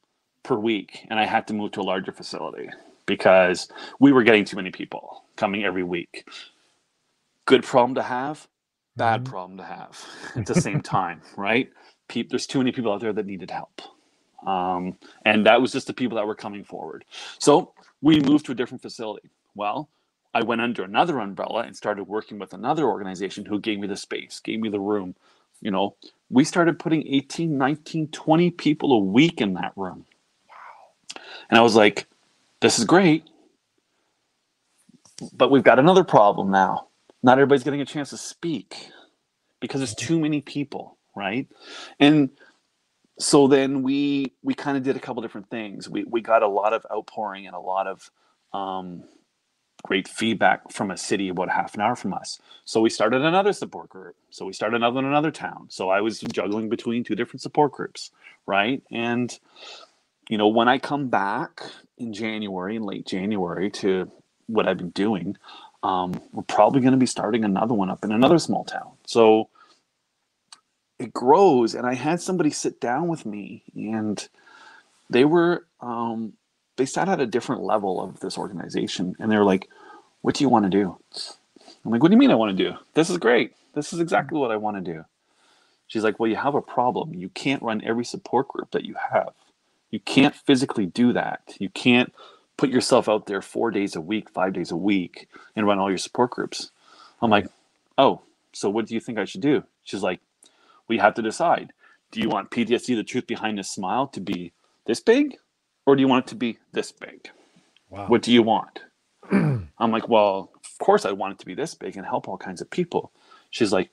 [0.44, 2.70] per week, and I had to move to a larger facility
[3.06, 3.68] because
[4.00, 6.26] we were getting too many people coming every week.
[7.46, 8.48] Good problem to have,
[8.96, 9.26] bad Mhm.
[9.26, 10.04] problem to have
[10.36, 11.70] at the same time, right?
[12.08, 13.82] Pe- there's too many people out there that needed help.
[14.46, 17.04] Um, and that was just the people that were coming forward.
[17.38, 19.30] So we moved to a different facility.
[19.54, 19.90] Well,
[20.34, 23.96] I went under another umbrella and started working with another organization who gave me the
[23.96, 25.16] space, gave me the room.
[25.61, 25.96] You know,
[26.30, 30.06] we started putting 18, 19, 20 people a week in that room.
[31.50, 32.06] And I was like,
[32.61, 33.24] this is great.
[35.32, 36.88] But we've got another problem now.
[37.22, 38.88] Not everybody's getting a chance to speak
[39.61, 41.46] because there's too many people, right?
[41.98, 42.30] And
[43.18, 45.88] so then we we kind of did a couple different things.
[45.88, 48.11] We we got a lot of outpouring and a lot of
[48.54, 49.04] um,
[49.82, 52.38] great feedback from a city about half an hour from us.
[52.64, 54.16] So we started another support group.
[54.30, 55.66] So we started another in another town.
[55.68, 58.10] So I was juggling between two different support groups,
[58.46, 58.82] right?
[58.90, 59.36] And
[60.28, 61.62] you know, when I come back
[61.98, 64.10] in January, in late January, to
[64.46, 65.36] what I've been doing,
[65.82, 68.92] um, we're probably going to be starting another one up in another small town.
[69.06, 69.48] So
[71.00, 74.28] it grows, and I had somebody sit down with me, and
[75.08, 76.34] they were um,
[76.80, 79.68] they sat at a different level of this organization, and they were like,
[80.22, 80.96] "What do you want to do?"
[81.84, 82.78] I'm like, "What do you mean I want to do?
[82.94, 83.52] This is great.
[83.74, 85.04] This is exactly what I want to do."
[85.86, 87.12] She's like, "Well, you have a problem.
[87.12, 89.34] You can't run every support group that you have.
[89.90, 91.54] You can't physically do that.
[91.58, 92.14] You can't
[92.56, 95.90] put yourself out there four days a week, five days a week, and run all
[95.90, 96.70] your support groups."
[97.20, 97.46] I'm like,
[97.98, 98.22] "Oh,
[98.54, 100.20] so what do you think I should do?" She's like,
[100.88, 101.74] "We have to decide.
[102.10, 104.52] Do you want PTSD, the truth behind a smile, to be
[104.86, 105.36] this big,
[105.91, 107.30] or do you want it to be this big?
[107.88, 108.07] Wow.
[108.07, 108.80] What do you want?"
[109.32, 112.38] I'm like, "Well, of course I want it to be this big and help all
[112.38, 113.12] kinds of people."
[113.51, 113.91] She's like,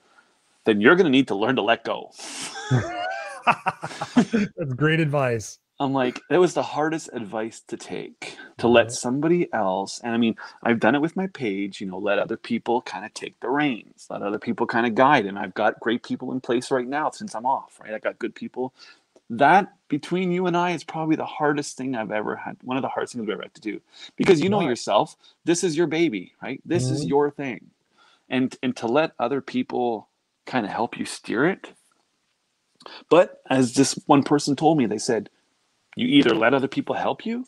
[0.64, 2.12] "Then you're going to need to learn to let go."
[3.46, 5.58] That's great advice.
[5.80, 8.94] I'm like, that was the hardest advice to take to let mm-hmm.
[8.94, 10.00] somebody else.
[10.02, 13.04] And I mean, I've done it with my page, you know, let other people kind
[13.04, 15.26] of take the reins, let other people kind of guide.
[15.26, 17.94] And I've got great people in place right now since I'm off, right?
[17.94, 18.74] I got good people.
[19.30, 22.56] That between you and I is probably the hardest thing I've ever had.
[22.62, 23.80] One of the hardest things I've ever had to do
[24.16, 26.60] because you know yourself, this is your baby, right?
[26.64, 27.08] This is Mhm.
[27.08, 27.70] your thing.
[28.28, 30.08] And, and to let other people
[30.46, 31.72] kind of help you steer it.
[33.10, 35.30] But as this one person told me, they said,
[35.96, 37.46] you either let other people help you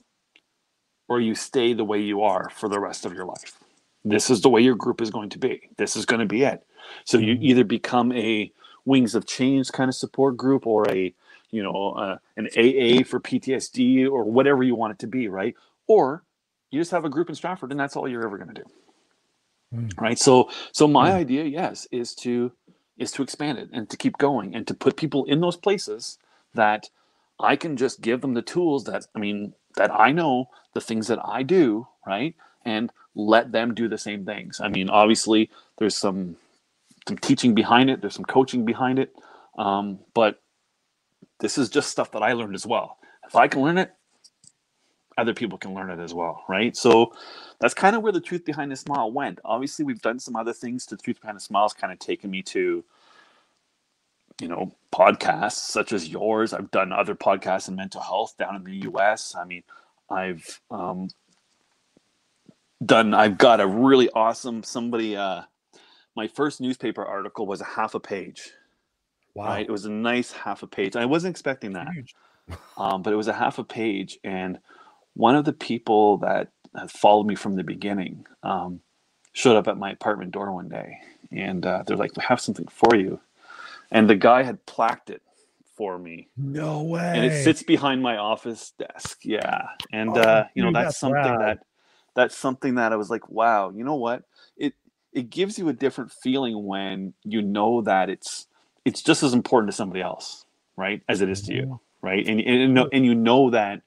[1.09, 3.59] or you stay the way you are for the rest of your life.
[4.05, 5.71] This is the way your group is going to be.
[5.79, 6.67] This is going to be it.
[7.05, 7.41] So you Mhm.
[7.41, 8.53] either become a
[8.87, 11.15] wings of change kind of support group or a,
[11.53, 15.55] you know, uh, an AA for PTSD or whatever you want it to be, right?
[15.89, 16.25] Or
[16.71, 18.69] you just have a group in Stratford and that's all you're ever going to do.
[19.75, 19.99] Mm.
[20.01, 20.19] Right?
[20.19, 21.15] So so my Mm.
[21.15, 22.53] idea, yes, is to
[22.99, 26.19] is to expand it and to keep going and to put people in those places
[26.55, 26.91] that
[27.41, 31.09] I can just give them the tools that I mean that I know the things
[31.09, 32.35] that I do, right?
[32.65, 34.61] And let them do the same things.
[34.63, 36.37] I mean, obviously there's some
[37.09, 39.15] some teaching behind it, there's some coaching behind it.
[39.59, 40.41] Um, but
[41.41, 42.99] this is just stuff that I learned as well.
[43.27, 43.93] If I can learn it,
[45.17, 46.77] other people can learn it as well, right?
[46.77, 47.13] So
[47.61, 49.39] that's kind of where the truth behind the smile went.
[49.45, 50.87] Obviously, we've done some other things.
[50.87, 52.85] The truth behind the smile has kind of taken me to,
[54.41, 56.53] you know, podcasts such as yours.
[56.53, 59.35] I've done other podcasts in mental health down in the U.S.
[59.39, 59.63] I mean,
[60.09, 61.09] I've um,
[62.85, 63.15] done.
[63.15, 65.17] I've got a really awesome somebody.
[65.17, 65.43] Uh,
[66.17, 68.53] my first newspaper article was a half a page.
[69.35, 69.47] Wow.
[69.47, 70.97] Right, it was a nice half a page.
[70.97, 71.89] I wasn't expecting that
[72.77, 74.59] um, but it was a half a page and
[75.15, 78.81] one of the people that had followed me from the beginning um,
[79.33, 80.99] showed up at my apartment door one day
[81.33, 83.21] and uh, they're like we have something for you
[83.91, 85.23] and the guy had plaqued it
[85.77, 87.13] for me No way.
[87.15, 90.85] and it sits behind my office desk yeah and Oh, uh, you know dude, that's,
[90.87, 91.41] that's something rad.
[91.41, 91.59] that
[92.15, 94.23] that's something that i was like wow you know what
[94.57, 94.75] it
[95.13, 98.47] it gives you a different feeling when you know that it's
[98.85, 100.45] it's just as important to somebody else
[100.77, 102.07] right as it is to you mm-hmm.
[102.07, 102.27] right?
[102.27, 102.97] And, and, and, know, mm-hmm.
[102.97, 103.83] and you know that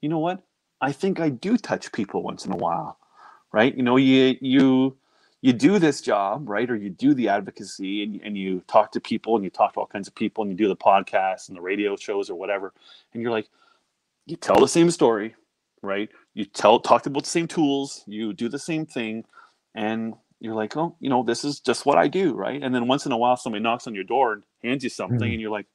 [0.00, 0.42] you know what?
[0.80, 2.98] I think i do touch people once in a while
[3.52, 3.74] right?
[3.74, 4.96] You know you you
[5.40, 9.00] you do this job right or you do the advocacy and, and you talk to
[9.00, 11.56] people and you talk to all kinds of people and you do the podcasts and
[11.56, 12.72] the radio shows or whatever
[13.12, 13.48] and you're like
[14.26, 15.34] you tell the same story
[15.86, 16.10] right?
[16.34, 19.24] You tell talk about the same tools, you do the same thing,
[19.74, 22.62] and you're like, oh, you know, this is just what I do, right?
[22.62, 25.18] And then once in a while, somebody knocks on your door and hands you something,
[25.28, 25.32] Mhm.
[25.32, 25.66] and you're like,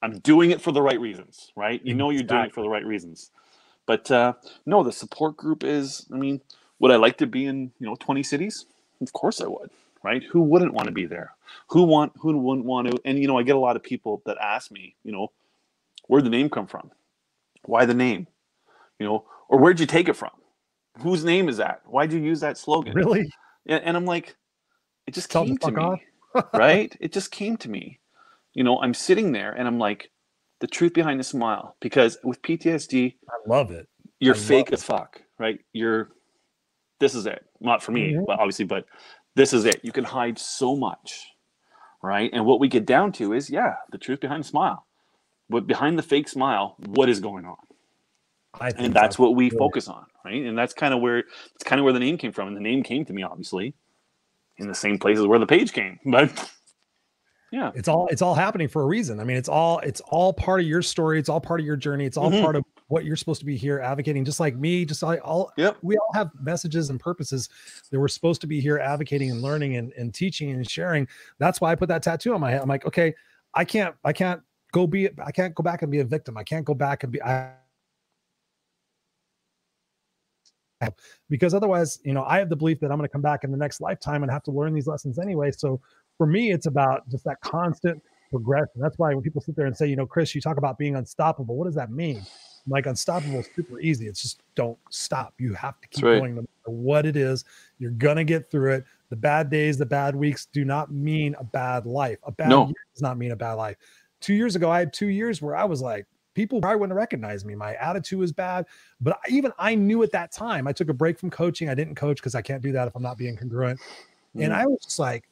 [0.00, 1.80] I'm doing it for the right reasons, right?
[1.84, 3.30] You know, you're doing it for the right reasons.
[3.86, 4.34] But uh,
[4.66, 6.06] no, the support group is.
[6.12, 6.40] I mean,
[6.78, 8.66] would I like to be in you know 20 cities?
[9.00, 9.70] Of course I would,
[10.04, 10.22] right?
[10.24, 11.32] Who wouldn't want to be there?
[11.70, 12.12] Who want?
[12.20, 13.00] Who wouldn't want to?
[13.04, 15.32] And you know, I get a lot of people that ask me, you know,
[16.06, 16.90] where'd the name come from?
[17.64, 18.28] Why the name?
[18.98, 20.30] You know, or where'd you take it from?
[21.00, 21.82] Whose name is that?
[21.86, 22.94] Why'd you use that slogan?
[22.94, 23.30] Really?
[23.66, 24.36] And, and I'm like,
[25.06, 26.02] it just Tell came to me,
[26.54, 26.94] right?
[27.00, 28.00] It just came to me.
[28.54, 30.10] You know, I'm sitting there and I'm like,
[30.60, 31.76] the truth behind the smile.
[31.80, 33.88] Because with PTSD, I love it.
[34.20, 35.60] you're I fake as fuck, right?
[35.72, 36.10] You're,
[36.98, 37.44] this is it.
[37.60, 38.26] Not for me, Mhm.
[38.26, 38.86] but obviously, but
[39.36, 39.80] this is it.
[39.84, 41.26] You can hide so much,
[42.02, 42.28] right?
[42.32, 44.84] And what we get down to is, yeah, the truth behind the smile.
[45.48, 47.56] But behind the fake smile, what is going on?
[48.60, 49.58] I think and that's what we good.
[49.58, 52.32] focus on right and that's kind of where it's kind of where the name came
[52.32, 53.74] from and the name came to me obviously
[54.56, 56.50] in the same places where the page came but
[57.50, 59.20] yeah it's all it's all happening for a reason.
[59.20, 61.18] I mean, it's all it's all part of your story.
[61.18, 62.04] It's all part of your journey.
[62.04, 62.42] It's all Mhm.
[62.42, 64.22] part of what you're supposed to be here advocating.
[64.24, 65.78] Just like me, just like all Yep.
[65.82, 67.48] we all have messages and purposes
[67.90, 71.08] that we're supposed to be here advocating and learning and, and teaching and sharing.
[71.38, 72.60] That's why I put that tattoo on my head.
[72.60, 73.14] I'm like, okay,
[73.54, 74.42] I can't I can't
[74.72, 76.36] go be I can't go back and be a victim.
[76.36, 77.52] I can't go back and be I
[81.28, 83.50] because otherwise, you know, I have the belief that I'm going to come back in
[83.50, 85.50] the next lifetime and have to learn these lessons anyway.
[85.50, 85.80] So
[86.16, 88.80] for me, it's about just that constant progression.
[88.80, 90.96] That's why when people sit there and say, you know, Chris, you talk about being
[90.96, 91.56] unstoppable.
[91.56, 92.18] What does that mean?
[92.18, 94.06] I'm like unstoppable is super easy.
[94.06, 95.34] It's just don't stop.
[95.38, 96.18] You have to keep right.
[96.18, 97.44] going no matter what it is.
[97.78, 98.84] You're gonna get through it.
[99.10, 102.18] The bad days, the bad weeks do not mean a bad life.
[102.24, 102.66] A bad No.
[102.66, 103.76] year does not mean a bad life.
[104.20, 106.06] Two years ago, I had two years where I was like,
[106.38, 107.56] people probably wouldn't recognize me.
[107.56, 108.66] My attitude was bad,
[109.00, 110.68] but even I knew at that time.
[110.68, 111.68] I took a break from coaching.
[111.68, 113.80] I didn't coach because I can't do that if I'm not being congruent.
[114.34, 114.56] And Mm.
[114.56, 115.28] I was just like,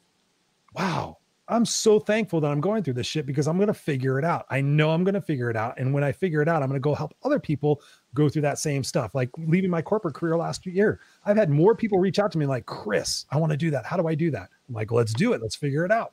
[0.75, 4.19] wow, I'm so thankful that I'm going through this shit because I'm going to figure
[4.19, 4.47] it out.
[4.49, 5.79] I know I'm going to figure it out.
[5.79, 7.81] And when I figure it out, I'm going to go help other people
[8.13, 9.15] go through that same stuff.
[9.15, 12.45] Like leaving my corporate career last year, I've had more people reach out to me
[12.45, 13.85] like, Chris, I want to do that.
[13.85, 14.49] How do I do that?
[14.67, 15.41] I'm like, let's do it.
[15.41, 16.11] Let's figure it out.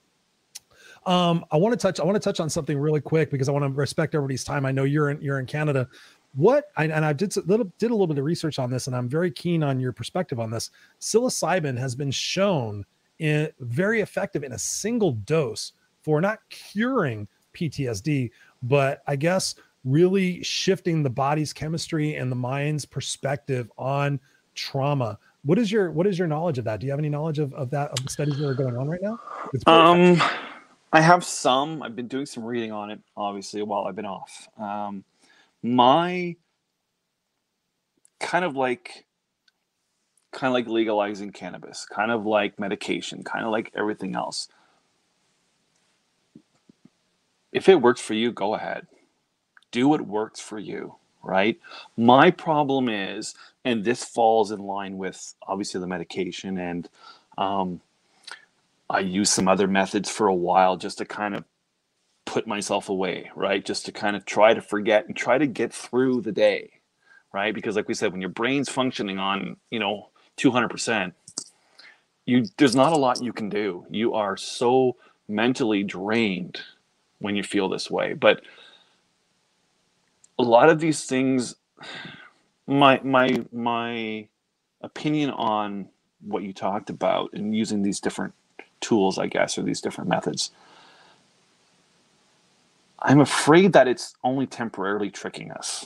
[1.06, 2.00] Um, I want to touch.
[2.00, 4.64] I want to touch on something really quick because I want to respect everybody's time.
[4.64, 5.88] I know you're in you're in Canada.
[6.34, 8.86] What I, and I did a little did a little bit of research on this,
[8.86, 10.70] and I'm very keen on your perspective on this.
[11.00, 12.84] Psilocybin has been shown
[13.18, 18.30] in very effective in a single dose for not curing PTSD,
[18.62, 24.18] but I guess really shifting the body's chemistry and the mind's perspective on
[24.54, 25.18] trauma.
[25.44, 26.80] What is your what is your knowledge of that?
[26.80, 28.88] Do you have any knowledge of, of that of the studies that are going on
[28.88, 29.20] right now?
[29.52, 30.53] Very effective.
[30.94, 34.48] I have some i've been doing some reading on it obviously while i've been off.
[34.58, 35.04] Um
[35.62, 36.36] my
[38.20, 39.06] kind of like
[40.32, 44.48] kind of like legalizing cannabis kind of like medication kind of like everything else.
[47.52, 48.86] If it works for you go ahead.
[49.72, 51.58] Do what works for you right?
[51.96, 53.34] My problem is
[53.64, 56.88] and this falls in line with obviously the medication and
[57.38, 57.80] um,
[58.94, 61.44] i used some other methods for a while just to kind of
[62.24, 63.64] put myself away right?
[63.64, 66.80] Just to kind of try to forget and try to get through the day
[67.32, 67.54] right?
[67.54, 71.12] Because like we said when your brain's functioning on you know 200%
[72.26, 73.86] you there's not a lot you can do.
[73.90, 74.96] You are so
[75.28, 76.60] mentally drained
[77.18, 78.14] when you feel this way.
[78.14, 78.42] But
[80.38, 81.56] a lot of these things
[82.66, 84.28] my my my
[84.80, 85.88] opinion on
[86.22, 88.32] what you talked about and using these different
[88.84, 90.50] tools i guess or these different methods.
[93.00, 95.84] I'm afraid that it's only temporarily tricking us.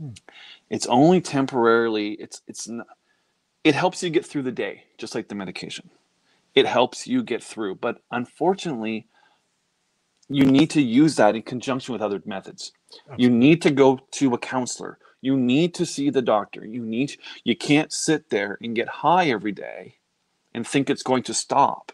[0.00, 0.10] Hmm.
[0.70, 2.86] it's only temporarily it's it's not,
[3.64, 5.90] it helps you get through the day just like the medication.
[6.54, 9.08] It helps you get through but unfortunately
[10.28, 12.72] you need to use that in conjunction with other methods.
[13.16, 14.98] You need to go to a counselor.
[15.20, 16.64] You need to see the doctor.
[16.64, 19.97] You need you can't sit there and get high every day
[20.58, 21.92] and think it's going to stop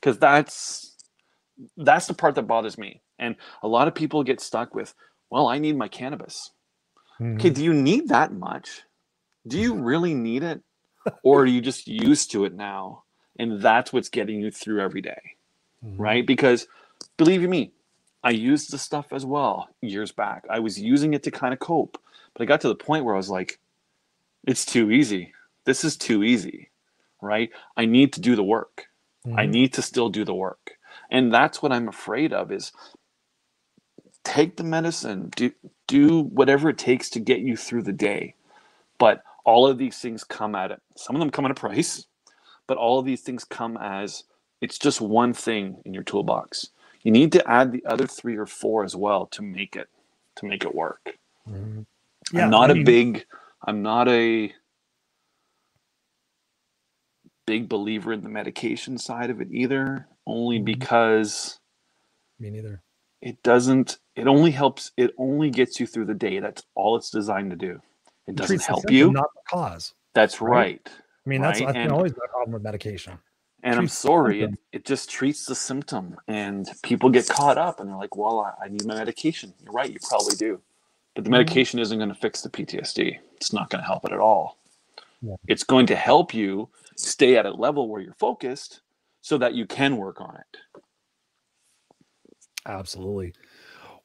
[0.00, 0.96] because that's
[1.78, 4.94] that's the part that bothers me and a lot of people get stuck with
[5.30, 6.52] well i need my cannabis
[7.20, 7.36] Mhm.
[7.40, 8.82] okay do you need that much
[9.46, 10.62] do you really need it
[11.24, 13.04] or are you just used to it now
[13.38, 15.22] and that's what's getting you through every day
[15.84, 15.98] Mhm.
[15.98, 16.26] right?
[16.26, 16.66] Because
[17.16, 17.72] believe you me,
[18.22, 20.44] I used the stuff as well years back.
[20.50, 21.98] I was using it to kind of cope,
[22.34, 23.60] but I got to the point where I was like,
[24.46, 25.34] it's too easy.
[25.66, 26.70] This is too easy,
[27.22, 27.50] right?
[27.76, 28.86] I need to do the work.
[29.36, 29.46] I Mhm.
[29.46, 30.72] need to still do the work.
[31.10, 32.72] And that's what I'm afraid of is
[34.24, 35.52] take the medicine, do
[35.88, 38.34] do whatever it takes to get you through the day.
[38.98, 40.82] But all of these things come at it.
[40.96, 42.06] Some of them come at a price,
[42.68, 44.24] but all of these things come as
[44.60, 46.70] it's just one thing in your toolbox.
[47.02, 49.88] You need to add the other three or four as well to make it
[50.36, 51.18] to make it work.
[51.48, 51.86] Mhm.
[52.36, 53.26] I'm not I a mean, big
[53.66, 54.52] I'm not a
[57.48, 60.66] big believer in the medication side of it either, only Mhm.
[60.66, 61.58] because
[62.38, 62.82] Me neither.
[63.22, 66.40] it doesn't it only helps it only gets you through the day.
[66.40, 67.80] That's all it's designed to do.
[68.26, 69.10] It doesn't help you.
[69.12, 69.94] not the cause.
[70.12, 70.50] That's right?
[70.50, 70.90] right.
[71.24, 73.18] I mean, that's, Right, that's and- always my problem with medication.
[73.62, 77.88] And I'm sorry, it, it just treats the symptom and people get caught up and
[77.88, 79.52] they're like, well, I, I need my medication.
[79.64, 80.60] You're right, you probably do.
[81.14, 81.38] But the Mhm.
[81.38, 83.18] medication isn't going to fix the PTSD.
[83.36, 84.58] It's not going to help it at all.
[85.22, 85.34] Yeah.
[85.48, 86.68] It's going to help you
[86.98, 88.82] stay at a level where you're focused
[89.20, 90.82] so that you can work on it.
[92.66, 93.32] Absolutely.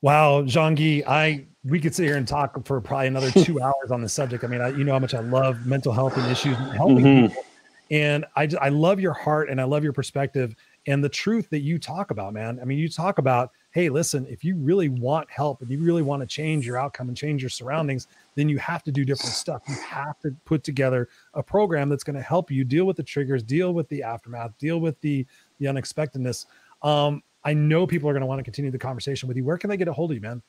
[0.02, 4.02] Wow, Jean-Guy, I we could sit here and talk for probably another two hours on
[4.02, 4.44] this subject.
[4.44, 7.06] I mean, I, you know how much I love mental health and issues and helping
[7.06, 7.28] Mhm.
[7.28, 7.46] people.
[7.90, 10.56] And I, I love your heart and I love your perspective
[10.88, 12.60] and the truth that you talk about, man.
[12.62, 16.02] I mean, you talk about, hey, listen, if you really want help and you really
[16.02, 19.34] want to change your outcome and change your surroundings, then you have to do different
[19.34, 19.64] stuff.
[19.68, 23.04] You have to put together a program that's going to help you deal with the
[23.04, 25.26] triggers, deal with the aftermath, deal with the
[25.60, 26.48] the unexpectedness.
[26.82, 29.44] Um, I know people are going to want to continue the conversation with you.
[29.44, 30.42] Where can they get a hold of you, man?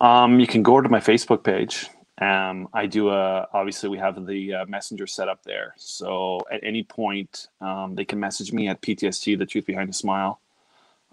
[0.00, 1.88] Um, you can go to my Facebook page.
[2.20, 5.74] Um, I do a, obviously we have the uh, messenger set up there.
[5.76, 9.94] So at any point, um, they can message me at PTSD, the truth behind the
[9.94, 10.40] smile.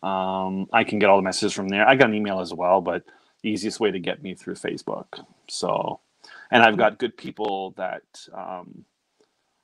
[0.01, 1.87] Um, I can get all the messages from there.
[1.87, 3.03] I got an email as well, but
[3.41, 5.23] the easiest way to get me through Facebook.
[5.47, 5.99] So,
[6.49, 8.03] and I've got good people that,
[8.33, 8.85] um,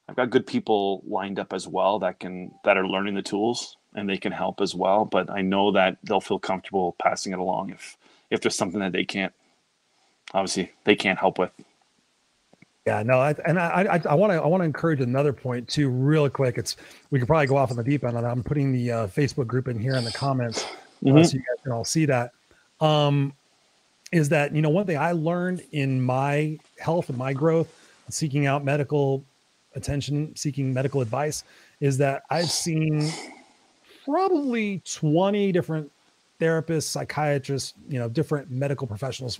[0.07, 3.77] I've got good people lined up as well that can, that are learning the tools
[3.95, 5.05] and they can help as well.
[5.05, 7.97] But I know that they'll feel comfortable passing it along if,
[8.29, 9.33] if there's something that they can't
[10.33, 11.51] obviously they can't help with
[12.85, 15.67] Yeah, no, I, and I, I, I want to, I want to encourage another point
[15.67, 16.57] too, real quick.
[16.57, 16.77] It's
[17.11, 19.47] we could probably go off on the deep end, and I'm putting the uh, Facebook
[19.47, 21.25] group in here in the comments uh, Mhm.
[21.25, 22.31] so you guys can all see that.
[22.79, 23.33] Um,
[24.11, 27.69] is that you know one thing I learned in my health and my growth,
[28.09, 29.23] seeking out medical
[29.75, 31.43] attention, seeking medical advice,
[31.79, 33.11] is that I've seen
[34.05, 35.91] probably 20 different
[36.41, 39.39] therapists, psychiatrists, you know, different medical professionals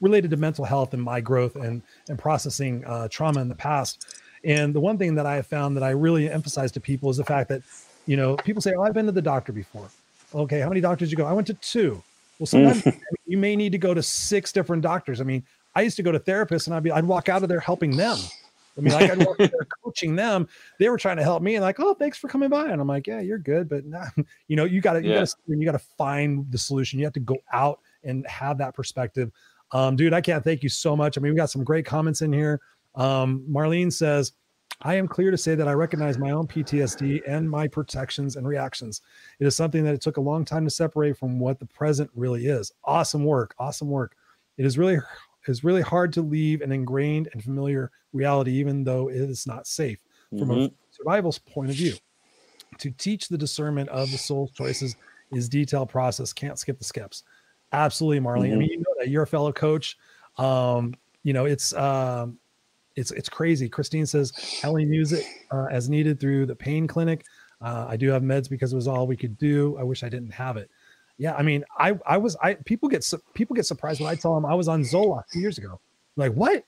[0.00, 4.16] related to mental health and my growth and and processing uh, trauma in the past.
[4.44, 7.16] And the one thing that I have found that I really emphasize to people is
[7.16, 7.62] the fact that,
[8.06, 9.88] you know, people say, "Oh, I've been to the doctor before."
[10.34, 11.26] Okay, how many doctors you go?
[11.26, 12.02] I went to two.
[12.38, 12.82] Well, sometimes
[13.26, 15.20] you may need to go to six different doctors.
[15.20, 15.44] I mean,
[15.76, 17.96] I used to go to therapists and I'd be, I'd walk out of there helping
[17.96, 18.18] them.
[18.76, 20.48] I mean, like I'd walk out there coaching them.
[20.78, 22.70] They were trying to help me and like, oh, thanks for coming by.
[22.70, 24.06] And I'm like, yeah, you're good, but nah,
[24.48, 25.20] you know, you got to, you Yeah.
[25.20, 26.98] got to, you got to find the solution.
[26.98, 29.30] You have to go out and have that perspective.
[29.72, 31.16] Um, dude, I can't thank you so much.
[31.16, 32.60] I mean, we got some great comments in here.
[32.94, 34.32] Um, Marlene says,
[34.82, 38.46] I am clear to say that I recognize my own PTSD and my protections and
[38.48, 39.00] reactions.
[39.38, 42.10] It is something that it took a long time to separate from what the present
[42.14, 42.72] really is.
[42.84, 43.54] Awesome work.
[43.58, 44.16] Awesome work.
[44.58, 44.98] It is really
[45.48, 49.66] is really hard to leave an ingrained and familiar reality, even though it is not
[49.66, 49.98] safe
[50.38, 50.72] from a Mhm.
[50.90, 51.94] survival's point of view.
[52.78, 54.96] To teach the discernment of the soul's choices
[55.30, 56.32] is detailed process.
[56.32, 57.22] Can't skip the skips.
[57.72, 58.52] Absolutely, Marlene.
[58.52, 58.58] I Mhm.
[58.58, 59.96] mean, you know that you're a fellow coach.
[60.38, 62.38] Um, you know, it's um,
[62.96, 63.68] it's it's crazy.
[63.68, 64.32] Christine says
[64.62, 67.24] Ellie music uh, as needed through the pain clinic.
[67.60, 69.76] Uh, I do have meds because it was all we could do.
[69.78, 70.70] I wish I didn't have it.
[71.18, 74.14] Yeah, I mean, I I was I people get su- people get surprised when I
[74.14, 75.80] tell them I was on Zoloft two years ago.
[76.16, 76.64] Like what?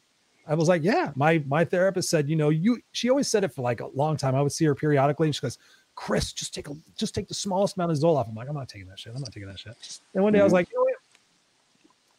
[0.47, 1.11] I was like, yeah.
[1.17, 2.79] My my therapist said, you know, you.
[2.93, 4.35] She always said it for like a long time.
[4.35, 5.59] I would see her periodically, and she goes,
[5.95, 8.29] Chris, just take a just take the smallest amount of Zoloft.
[8.29, 9.15] I'm like, I'm not taking that shit.
[9.15, 9.75] I'm not taking that shit.
[10.15, 10.55] And one day I was Mhm.
[10.55, 10.95] like, you know what?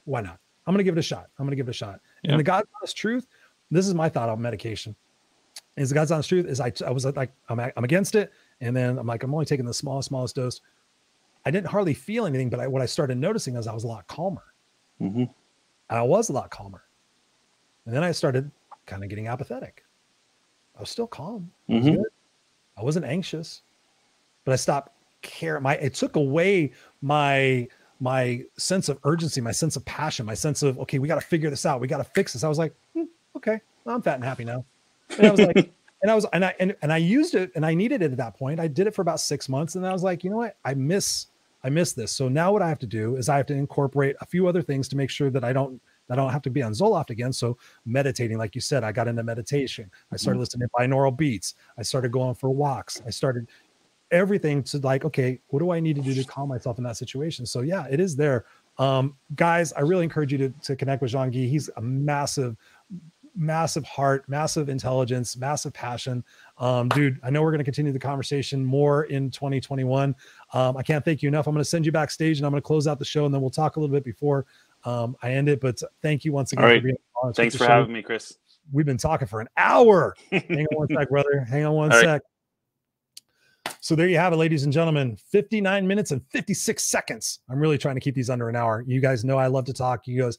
[0.05, 0.39] Why not?
[0.65, 1.29] I'm gonna give it a shot.
[1.37, 2.01] I'm gonna give it a shot.
[2.23, 2.31] Yeah.
[2.31, 3.27] And the God's honest truth,
[3.69, 4.95] this is my thought on medication.
[5.77, 8.75] Is the God's honest truth is I I was like I'm I'm against it, and
[8.75, 10.61] then I'm like I'm only taking the smallest smallest dose.
[11.45, 13.87] I didn't hardly feel anything, but I, what I started noticing is I was a
[13.87, 14.43] lot calmer.
[15.01, 15.29] Mhm.
[15.89, 16.83] And I was a lot calmer.
[17.85, 18.49] And then I started
[18.87, 19.83] kind of getting apathetic.
[20.75, 21.51] I was still calm.
[21.69, 21.95] I, was Mhm.
[21.97, 22.05] good.
[22.77, 23.61] I wasn't anxious,
[24.43, 24.91] but I stopped
[25.21, 25.59] care.
[25.59, 26.71] My it took away
[27.01, 27.67] my
[28.01, 31.25] my sense of urgency, my sense of passion, my sense of okay, we got to
[31.25, 31.79] figure this out.
[31.79, 32.43] We got to fix this.
[32.43, 33.03] I was like, "Hmm,
[33.37, 34.65] okay, I'm fat and happy now.
[35.17, 35.55] And I was like,
[36.01, 38.17] and I was and I and, and I used it and I needed it at
[38.17, 38.59] that point.
[38.59, 40.57] I did it for about six months, and I was like, you know what?
[40.65, 41.27] I miss
[41.65, 42.11] I miss this.
[42.11, 44.61] So now what I have to do is I have to incorporate a few other
[44.61, 47.33] things to make sure that I don't I don't have to be on Zoloft again.
[47.33, 47.57] So
[47.87, 49.89] meditating, like you said, I got into meditation.
[50.11, 51.55] I started listening to binaural beats.
[51.79, 53.01] I started going for walks.
[53.07, 53.49] I started
[54.11, 56.97] everything to like, okay, what do I need to do to calm myself in that
[56.97, 57.47] situation?
[57.47, 58.45] So yeah, it is there.
[58.77, 61.47] Um, guys, I really encourage you to, to connect with Jean Guy.
[61.47, 62.55] He's a massive,
[63.35, 66.23] massive heart, massive intelligence, massive passion.
[66.57, 70.15] Um, dude, I know we're going to continue the conversation more in 2021.
[70.53, 71.47] Um, I can't thank you enough.
[71.47, 73.33] I'm going to send you backstage and I'm going to close out the show and
[73.33, 74.45] then we'll talk a little bit before
[74.85, 75.59] um, I end it.
[75.59, 76.63] But thank you once again.
[76.63, 76.81] All right.
[76.81, 77.71] For Thanks for show.
[77.71, 78.37] having me, Chris.
[78.71, 80.15] We've been talking for an hour.
[80.31, 81.45] Hang on one sec, brother.
[81.47, 82.07] Hang on one All sec.
[82.07, 82.21] Right.
[83.79, 85.17] So there you have it, ladies and gentlemen.
[85.31, 87.39] 59 minutes and 56 seconds.
[87.49, 88.83] I'm really trying to keep these under an hour.
[88.87, 90.07] You guys know I love to talk.
[90.07, 90.37] You guys,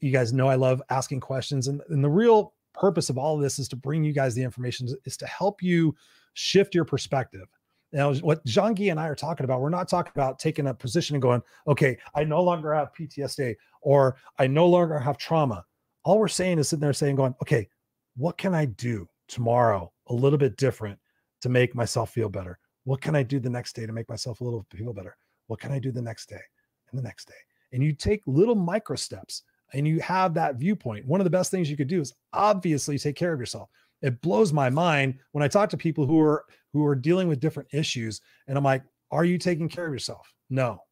[0.00, 1.68] you guys know I love asking questions.
[1.68, 4.42] And, and the real purpose of all of this is to bring you guys the
[4.42, 5.94] information, is to help you
[6.34, 7.46] shift your perspective.
[7.92, 10.74] Now, what Jean Guy and I are talking about, we're not talking about taking a
[10.74, 15.64] position and going, okay, I no longer have PTSD or I no longer have trauma.
[16.04, 17.68] All we're saying is sitting there saying, going, okay,
[18.16, 20.98] what can I do tomorrow a little bit different
[21.40, 22.58] to make myself feel better?
[22.84, 25.16] What can I do the next day to make myself a little feel better?
[25.46, 26.42] What can I do the next day
[26.90, 27.34] and the next day?
[27.72, 29.42] And you take little micro steps
[29.72, 31.06] and you have that viewpoint.
[31.06, 33.68] One of the best things you could do is obviously take care of yourself.
[34.02, 37.40] It blows my mind when I talk to people who are who are dealing with
[37.40, 40.82] different issues and I'm like, "Are you taking care of yourself?" No.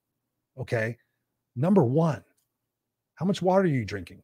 [0.58, 0.96] Okay.
[1.56, 2.24] Number 1.
[3.16, 4.22] How much water are you drinking?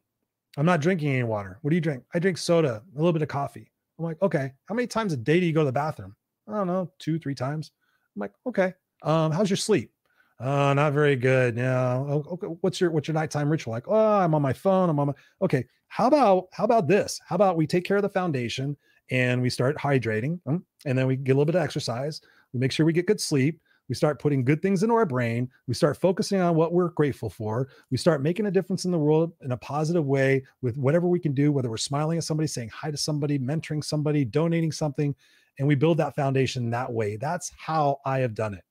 [0.56, 1.58] I'm not drinking any water.
[1.62, 2.02] What do you drink?
[2.14, 3.70] I drink soda, a little bit of coffee.
[3.98, 4.52] I'm like, "Okay.
[4.66, 6.16] How many times a day do you go to the bathroom?"
[6.48, 7.70] I don't know, two, three times.
[8.16, 8.74] I'm like, okay.
[9.02, 9.92] Um, how's your sleep?
[10.40, 11.56] Uh, not very good.
[11.56, 11.98] Yeah.
[11.98, 12.46] Okay.
[12.62, 13.86] What's your what's your nighttime ritual like?
[13.86, 14.88] Oh, I'm on my phone.
[14.88, 15.12] I'm on my
[15.42, 15.66] okay.
[15.88, 17.20] How about how about this?
[17.26, 18.76] How about we take care of the foundation
[19.10, 22.22] and we start hydrating, um, and then we get a little bit of exercise.
[22.54, 23.60] We make sure we get good sleep.
[23.88, 25.50] We start putting good things into our brain.
[25.66, 27.68] We start focusing on what we're grateful for.
[27.90, 31.18] We start making a difference in the world in a positive way with whatever we
[31.18, 35.14] can do, whether we're smiling at somebody, saying hi to somebody, mentoring somebody, donating something
[35.58, 37.16] and we build that foundation that way.
[37.16, 38.64] That's how I have done it.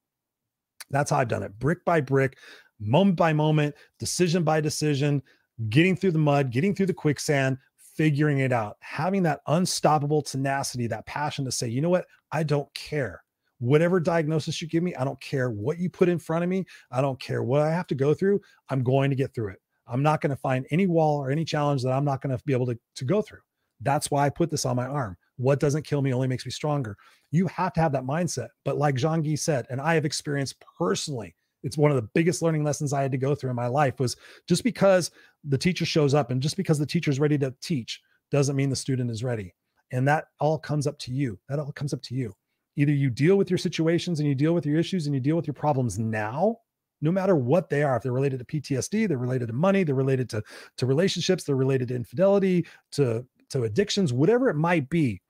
[0.92, 2.38] That's how I've done it brick by brick,
[2.80, 5.22] moment by moment, decision by decision,
[5.70, 10.88] getting through the mud, getting through the quicksand, figuring it out, having that unstoppable tenacity,
[10.88, 12.06] that passion to say, you know what?
[12.32, 13.22] I don't care.
[13.60, 16.66] Whatever diagnosis you give me, I don't care what you put in front of me.
[16.92, 18.40] I don't care what I have to go through.
[18.70, 19.62] I'm going to get through it.
[19.86, 22.42] I'm not going to find any wall or any challenge that I'm not going to
[22.46, 23.42] be able to, to go through.
[23.82, 25.18] That's why I put this on my arm.
[25.36, 26.96] What doesn't kill me only makes me stronger.
[27.32, 28.50] You have to have that mindset.
[28.66, 32.42] But like Jean Guy said, and I have experienced personally, it's one of the biggest
[32.42, 34.16] learning lessons I had to go through in my life was
[34.48, 35.12] just because
[35.44, 38.02] the teacher shows up and just because the teacher is ready to teach
[38.32, 39.54] doesn't mean the student is ready.
[39.92, 41.40] And that all comes up to you.
[41.50, 42.34] That all comes up to you.
[42.76, 45.36] Either you deal with your situations and you deal with your issues and you deal
[45.36, 46.58] with your problems now,
[47.02, 47.98] no matter what they are.
[47.98, 50.44] If they're related to PTSD, they're related to money, they're related to,
[50.78, 55.22] to relationships, they're related to infidelity, to, to addictions, whatever it might be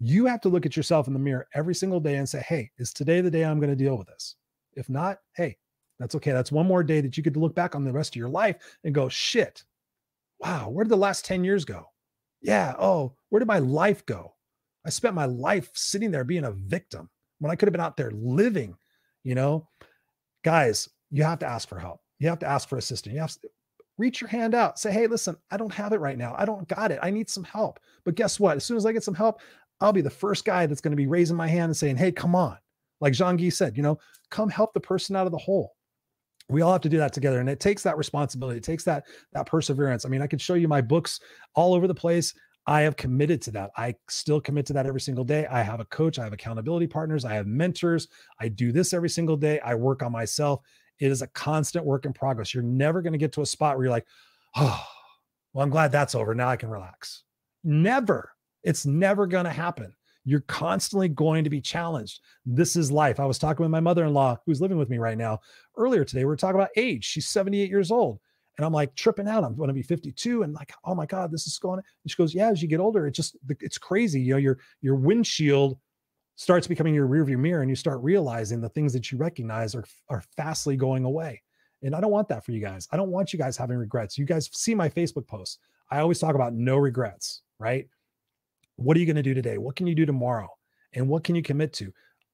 [0.00, 2.70] you have to look at yourself in the mirror every single day and say, Hey,
[2.78, 4.36] is today the day I'm going to deal with this?
[4.76, 5.56] If not, hey,
[5.98, 6.32] that's okay.
[6.32, 8.56] That's one more day that you to look back on the rest of your life
[8.84, 9.64] and go, shit,
[10.40, 11.86] wow, where did the last 10 years go?
[12.42, 12.74] Yeah.
[12.78, 14.34] Oh, where did my life go?
[14.84, 17.96] I spent my life sitting there being a victim when I could have been out
[17.96, 18.76] there living,
[19.22, 19.68] you know?
[20.42, 22.00] Guys, you have to ask for help.
[22.18, 23.14] You have to ask for assistance.
[23.14, 23.48] You have to
[23.96, 24.78] reach your hand out.
[24.78, 26.34] Say, hey, listen, I don't have it right now.
[26.36, 26.98] I don't got it.
[27.02, 27.80] I need some help.
[28.04, 28.56] But guess what?
[28.56, 29.40] As soon as I get some help,
[29.84, 32.10] I'll be the first guy that's going to be raising my hand and saying, Hey,
[32.10, 32.56] come on.
[33.00, 33.98] Like Jean Guy said, you know,
[34.30, 35.74] come help the person out of the hole.
[36.48, 37.40] We all have to do that together.
[37.40, 38.58] And it takes that responsibility.
[38.58, 40.04] It takes that, that perseverance.
[40.04, 41.20] I mean, I could show you my books
[41.54, 42.34] all over the place.
[42.66, 43.70] I have committed to that.
[43.76, 45.46] I still commit to that every single day.
[45.46, 48.08] I have a coach, I have accountability partners, I have mentors.
[48.40, 49.60] I do this every single day.
[49.60, 50.60] I work on myself.
[50.98, 52.54] It is a constant work in progress.
[52.54, 54.06] You're never going to get to a spot where you're like,
[54.56, 54.82] oh,
[55.52, 56.34] well, I'm glad that's over.
[56.34, 57.24] Now I can relax.
[57.64, 58.33] Never.
[58.64, 59.94] It's never going to happen.
[60.24, 62.20] You're constantly going to be challenged.
[62.46, 63.20] This is life.
[63.20, 65.40] I was talking with my mother in law, who's living with me right now.
[65.76, 67.04] Earlier today, we were talking about age.
[67.04, 68.18] She's 78 years old.
[68.56, 69.44] And I'm like tripping out.
[69.44, 71.78] I'm going to be 52 and like, oh my God, this is going.
[71.78, 74.20] And she goes, yeah, as you get older, it just, it's crazy.
[74.20, 75.78] You know, your, your windshield
[76.36, 79.84] starts becoming your rearview mirror and you start realizing the things that you recognize are,
[80.08, 81.42] are fastly going away.
[81.82, 82.88] And I don't want that for you guys.
[82.92, 84.16] I don't want you guys having regrets.
[84.16, 85.58] You guys see my Facebook posts.
[85.90, 87.88] I always talk about no regrets, right?
[88.76, 89.58] What are you going to do today?
[89.58, 90.48] What can you do tomorrow?
[90.94, 91.92] And what can you commit to?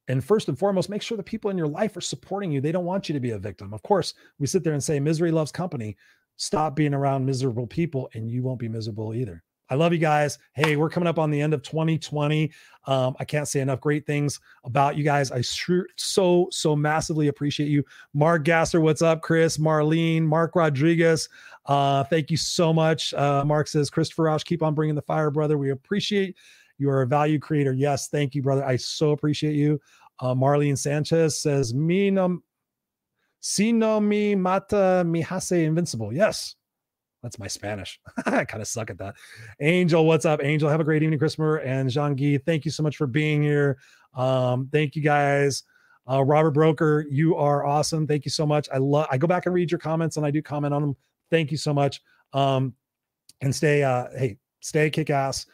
[0.09, 2.61] And first and foremost, make sure the people in your life are supporting you.
[2.61, 3.73] They don't want you to be a victim.
[3.73, 5.97] Of course, we sit there and say, misery loves company.
[6.37, 9.43] Stop being around miserable people, and you won't be miserable either.
[9.71, 10.39] I love you guys.
[10.53, 12.53] Hey, we're coming up on the end of 2020.
[12.87, 15.31] Um, I can't say enough great things about you guys.
[15.31, 17.85] I so, so massively appreciate you.
[18.13, 19.23] Mark Gasser, what's up?
[19.23, 21.29] Chris, Marlene, Mark Rodriguez.
[21.67, 23.15] Uh, thank you so much.
[23.15, 25.57] Uh, Mark says, Christopher Rausch, keep on bringing the fire, brother.
[25.57, 26.37] We appreciate
[26.79, 27.73] you are a value creator.
[27.73, 28.65] Yes, thank you, brother.
[28.65, 29.81] I so appreciate you.
[30.19, 32.43] Uh, Marlene Sanchez says, me num
[33.41, 36.13] Si no mi mata mi hace invincible.
[36.13, 36.57] Yes,
[37.23, 38.01] that's my Spanish.
[38.27, 39.15] I kind of suck at that.
[39.61, 40.43] Angel, what's up?
[40.43, 42.39] Angel, have a great evening, Christopher and Jean Guy.
[42.39, 43.79] Thank you so much for being here.
[44.15, 45.65] Um, thank you guys.
[46.11, 48.07] Uh, Robert Broker, you are awesome.
[48.07, 48.69] Thank you so much.
[48.73, 49.07] I love.
[49.11, 50.97] I go back and read your comments, and I do comment on them.
[51.31, 52.01] Thank you so much.
[52.33, 52.75] Um,
[53.41, 53.85] and stay.
[53.85, 55.47] Uh, hey, stay kick ass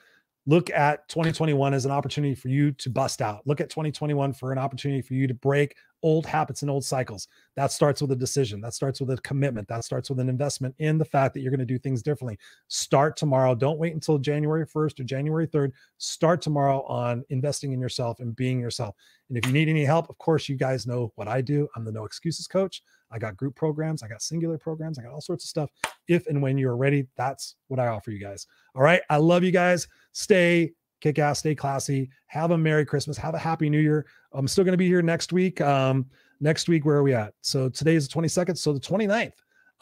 [0.47, 3.47] look at 2021 as an opportunity for you to bust out.
[3.47, 5.77] Look at 2021 for an opportunity for you to break
[6.07, 7.27] old habits and old cycles.
[7.57, 8.61] That starts with a decision.
[8.61, 9.67] That starts with a commitment.
[9.67, 12.39] That starts with an investment in the fact that you're going to do things differently.
[12.69, 13.57] Start tomorrow.
[13.57, 15.73] Don't wait until January 1st or January 3rd.
[15.99, 18.95] Start tomorrow on investing in yourself and being yourself.
[19.29, 21.67] And if you need any help, of course, you guys know what I do.
[21.75, 22.85] I'm the no excuses coach.
[23.11, 25.71] I got group programs, I got singular programs, I got all sorts of stuff.
[26.07, 28.47] If and when you're ready, that's what I offer you guys.
[28.77, 29.03] All right.
[29.11, 29.89] I love you guys.
[30.13, 32.11] Stay kick ass, stay classy.
[32.26, 33.16] Have a Merry Christmas.
[33.16, 34.07] Have a Happy New Year.
[34.32, 35.61] I'm still going to be here next week.
[35.61, 36.07] Um,
[36.40, 37.34] next week, where are we at?
[37.40, 38.59] So today is the 22nd.
[38.59, 39.32] So the 29th.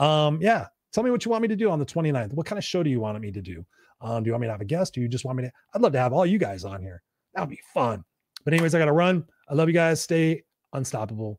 [0.04, 0.66] Um, yeah.
[0.92, 2.34] Tell me what you want me to do on the 29th.
[2.34, 3.64] What kind of show do you want me to do?
[4.00, 4.94] Um, do you want me to have a guest?
[4.94, 5.52] Do you just want me to?
[5.74, 7.02] I'd love to have all you guys on here.
[7.34, 8.04] That would be fun.
[8.44, 9.24] But, anyways, I got to run.
[9.48, 10.02] I love you guys.
[10.02, 10.42] Stay
[10.72, 11.32] unstoppable